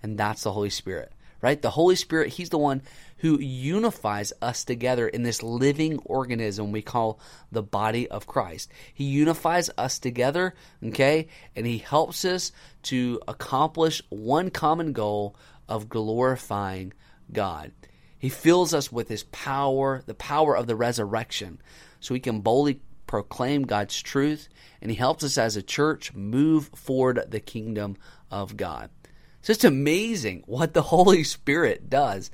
and 0.02 0.18
that's 0.18 0.42
the 0.42 0.52
Holy 0.52 0.70
Spirit, 0.70 1.12
right? 1.44 1.60
The 1.60 1.68
Holy 1.68 1.94
Spirit, 1.94 2.32
He's 2.32 2.48
the 2.48 2.56
one 2.56 2.80
who 3.18 3.38
unifies 3.38 4.32
us 4.40 4.64
together 4.64 5.06
in 5.06 5.24
this 5.24 5.42
living 5.42 5.98
organism 6.06 6.72
we 6.72 6.80
call 6.80 7.20
the 7.52 7.62
body 7.62 8.08
of 8.08 8.26
Christ. 8.26 8.72
He 8.94 9.04
unifies 9.04 9.68
us 9.76 9.98
together, 9.98 10.54
okay? 10.82 11.28
And 11.54 11.66
He 11.66 11.76
helps 11.76 12.24
us 12.24 12.50
to 12.84 13.20
accomplish 13.28 14.00
one 14.08 14.48
common 14.48 14.94
goal 14.94 15.36
of 15.68 15.90
glorifying 15.90 16.94
God. 17.30 17.72
He 18.18 18.30
fills 18.30 18.72
us 18.72 18.90
with 18.90 19.08
His 19.08 19.24
power, 19.24 20.02
the 20.06 20.14
power 20.14 20.56
of 20.56 20.66
the 20.66 20.76
resurrection, 20.76 21.60
so 22.00 22.14
we 22.14 22.20
can 22.20 22.40
boldly 22.40 22.80
proclaim 23.06 23.64
God's 23.64 24.00
truth, 24.00 24.48
and 24.80 24.90
He 24.90 24.96
helps 24.96 25.22
us 25.22 25.36
as 25.36 25.56
a 25.56 25.62
church 25.62 26.14
move 26.14 26.70
forward 26.74 27.22
the 27.28 27.40
kingdom 27.40 27.98
of 28.30 28.56
God. 28.56 28.88
It's 29.50 29.64
amazing 29.64 30.44
what 30.46 30.74
the 30.74 30.82
Holy 30.94 31.24
Spirit 31.24 31.90
does. 31.90 32.30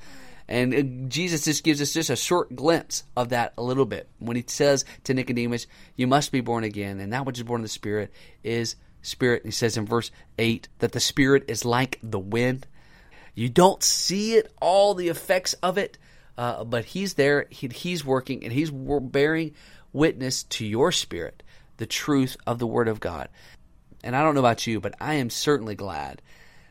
And 0.50 1.10
Jesus 1.10 1.44
just 1.44 1.62
gives 1.62 1.80
us 1.80 1.92
just 1.92 2.10
a 2.10 2.16
short 2.16 2.56
glimpse 2.56 3.04
of 3.16 3.28
that 3.28 3.54
a 3.56 3.62
little 3.62 3.86
bit 3.86 4.08
when 4.18 4.36
he 4.36 4.44
says 4.44 4.84
to 5.04 5.14
Nicodemus, 5.14 5.68
You 5.94 6.08
must 6.08 6.32
be 6.32 6.40
born 6.40 6.64
again, 6.64 6.98
and 6.98 7.12
that 7.12 7.24
which 7.24 7.38
is 7.38 7.44
born 7.44 7.60
of 7.60 7.64
the 7.64 7.68
Spirit 7.68 8.12
is 8.42 8.74
Spirit. 9.00 9.44
And 9.44 9.52
he 9.52 9.56
says 9.56 9.76
in 9.76 9.86
verse 9.86 10.10
8 10.38 10.68
that 10.80 10.90
the 10.90 10.98
Spirit 10.98 11.44
is 11.46 11.64
like 11.64 12.00
the 12.02 12.18
wind. 12.18 12.66
You 13.32 13.48
don't 13.48 13.82
see 13.82 14.34
it, 14.34 14.52
all 14.60 14.94
the 14.94 15.08
effects 15.08 15.54
of 15.62 15.78
it, 15.78 15.98
uh, 16.36 16.64
but 16.64 16.84
He's 16.84 17.14
there, 17.14 17.46
he, 17.50 17.68
He's 17.68 18.04
working, 18.04 18.42
and 18.42 18.52
He's 18.52 18.72
bearing 18.72 19.54
witness 19.92 20.42
to 20.44 20.66
your 20.66 20.90
spirit 20.90 21.42
the 21.76 21.86
truth 21.86 22.36
of 22.46 22.58
the 22.58 22.66
Word 22.66 22.88
of 22.88 22.98
God. 22.98 23.28
And 24.02 24.16
I 24.16 24.22
don't 24.22 24.34
know 24.34 24.40
about 24.40 24.66
you, 24.66 24.80
but 24.80 24.94
I 25.00 25.14
am 25.14 25.30
certainly 25.30 25.74
glad 25.76 26.22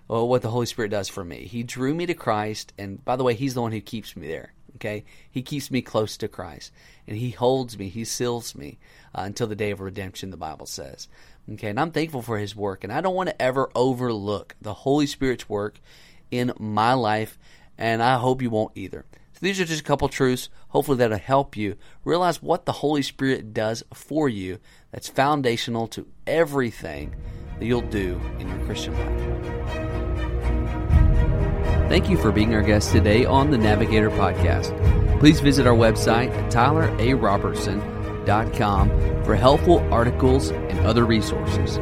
well, 0.10 0.28
what 0.28 0.42
the 0.42 0.50
Holy 0.50 0.66
Spirit 0.66 0.90
does 0.90 1.08
for 1.08 1.24
me. 1.24 1.46
He 1.46 1.62
drew 1.62 1.94
me 1.94 2.08
to 2.08 2.16
Christ, 2.16 2.74
and 2.80 3.04
by 3.06 3.16
the 3.16 3.24
way, 3.24 3.36
He's 3.36 3.54
the 3.54 3.62
one 3.62 3.72
who 3.72 3.80
keeps 3.80 4.18
me 4.18 4.28
there. 4.28 4.54
Okay, 4.76 5.06
He 5.30 5.44
keeps 5.44 5.70
me 5.70 5.82
close 5.82 6.18
to 6.18 6.28
Christ, 6.28 6.74
and 7.08 7.16
He 7.16 7.30
holds 7.30 7.78
me, 7.78 7.90
He 7.90 8.04
seals 8.04 8.56
me 8.56 8.80
uh, 9.14 9.22
until 9.22 9.46
the 9.46 9.56
day 9.56 9.70
of 9.70 9.80
redemption. 9.80 10.32
The 10.32 10.38
Bible 10.38 10.66
says. 10.66 11.08
Okay, 11.54 11.70
and 11.70 11.80
I'm 11.80 11.92
thankful 11.92 12.24
for 12.24 12.40
His 12.40 12.56
work, 12.56 12.84
and 12.84 12.92
I 12.92 13.02
don't 13.02 13.16
want 13.16 13.30
to 13.30 13.42
ever 13.42 13.70
overlook 13.76 14.56
the 14.60 14.74
Holy 14.74 15.06
Spirit's 15.06 15.48
work 15.48 15.80
in 16.32 16.54
my 16.58 16.94
life, 16.94 17.38
and 17.78 18.02
I 18.02 18.18
hope 18.18 18.42
you 18.42 18.50
won't 18.50 18.76
either. 18.76 19.06
So 19.34 19.40
these 19.42 19.60
are 19.60 19.66
just 19.66 19.82
a 19.82 19.86
couple 19.86 20.10
truths. 20.10 20.50
Hopefully 20.70 20.98
that'll 20.98 21.20
help 21.20 21.56
you 21.56 21.76
realize 22.04 22.42
what 22.42 22.66
the 22.66 22.72
Holy 22.72 23.04
Spirit 23.04 23.54
does 23.54 23.84
for 23.94 24.28
you 24.28 24.58
that's 24.92 25.08
foundational 25.08 25.88
to 25.90 26.08
everything 26.26 27.16
that 27.60 27.66
you'll 27.66 27.82
do 27.82 28.20
in 28.40 28.48
your 28.48 28.60
Christian 28.66 28.94
life. 28.96 29.89
Thank 31.90 32.08
you 32.08 32.18
for 32.18 32.32
being 32.32 32.54
our 32.54 32.62
guest 32.62 32.92
today 32.92 33.26
on 33.26 33.50
the 33.50 33.58
Navigator 33.58 34.12
Podcast. 34.12 34.78
Please 35.20 35.40
visit 35.40 35.66
our 35.66 35.74
website 35.74 36.30
at 36.30 36.52
tylerarobertson.com 36.52 38.90
for 39.26 39.36
helpful 39.36 39.80
articles 39.92 40.52
and 40.52 40.80
other 40.82 41.06
resources. 41.06 41.80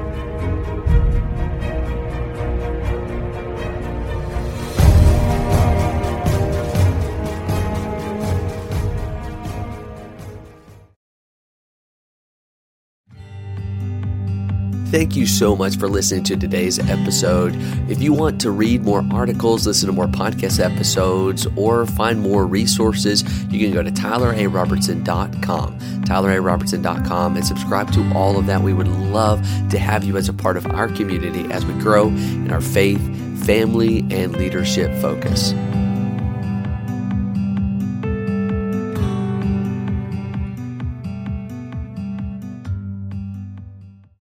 Thank 14.89 15.17
you 15.17 15.27
so 15.27 15.53
much 15.53 15.77
for 15.77 15.89
listening 15.89 16.23
to 16.23 16.37
today's 16.37 16.79
episode. 16.79 17.53
If 17.89 18.01
you 18.01 18.13
want 18.13 18.39
to 18.41 18.51
read 18.51 18.83
more 18.83 19.05
articles, 19.11 19.67
listen 19.67 19.87
to 19.87 19.93
more 19.93 20.07
podcast 20.07 20.63
episodes, 20.63 21.45
or 21.57 21.85
find 21.85 22.21
more 22.21 22.47
resources, 22.47 23.21
you 23.51 23.59
can 23.59 23.73
go 23.73 23.83
to 23.83 23.91
tylerarobertson.com, 23.91 25.79
tylerarobertson.com, 25.79 27.35
and 27.35 27.45
subscribe 27.45 27.91
to 27.91 28.13
all 28.13 28.39
of 28.39 28.45
that. 28.45 28.61
We 28.61 28.73
would 28.73 28.87
love 28.87 29.41
to 29.71 29.77
have 29.77 30.05
you 30.05 30.15
as 30.15 30.29
a 30.29 30.33
part 30.33 30.55
of 30.55 30.65
our 30.67 30.87
community 30.87 31.51
as 31.51 31.65
we 31.65 31.73
grow 31.73 32.07
in 32.07 32.49
our 32.49 32.61
faith, 32.61 33.01
family, 33.45 34.05
and 34.09 34.37
leadership 34.37 34.95
focus. 35.01 35.53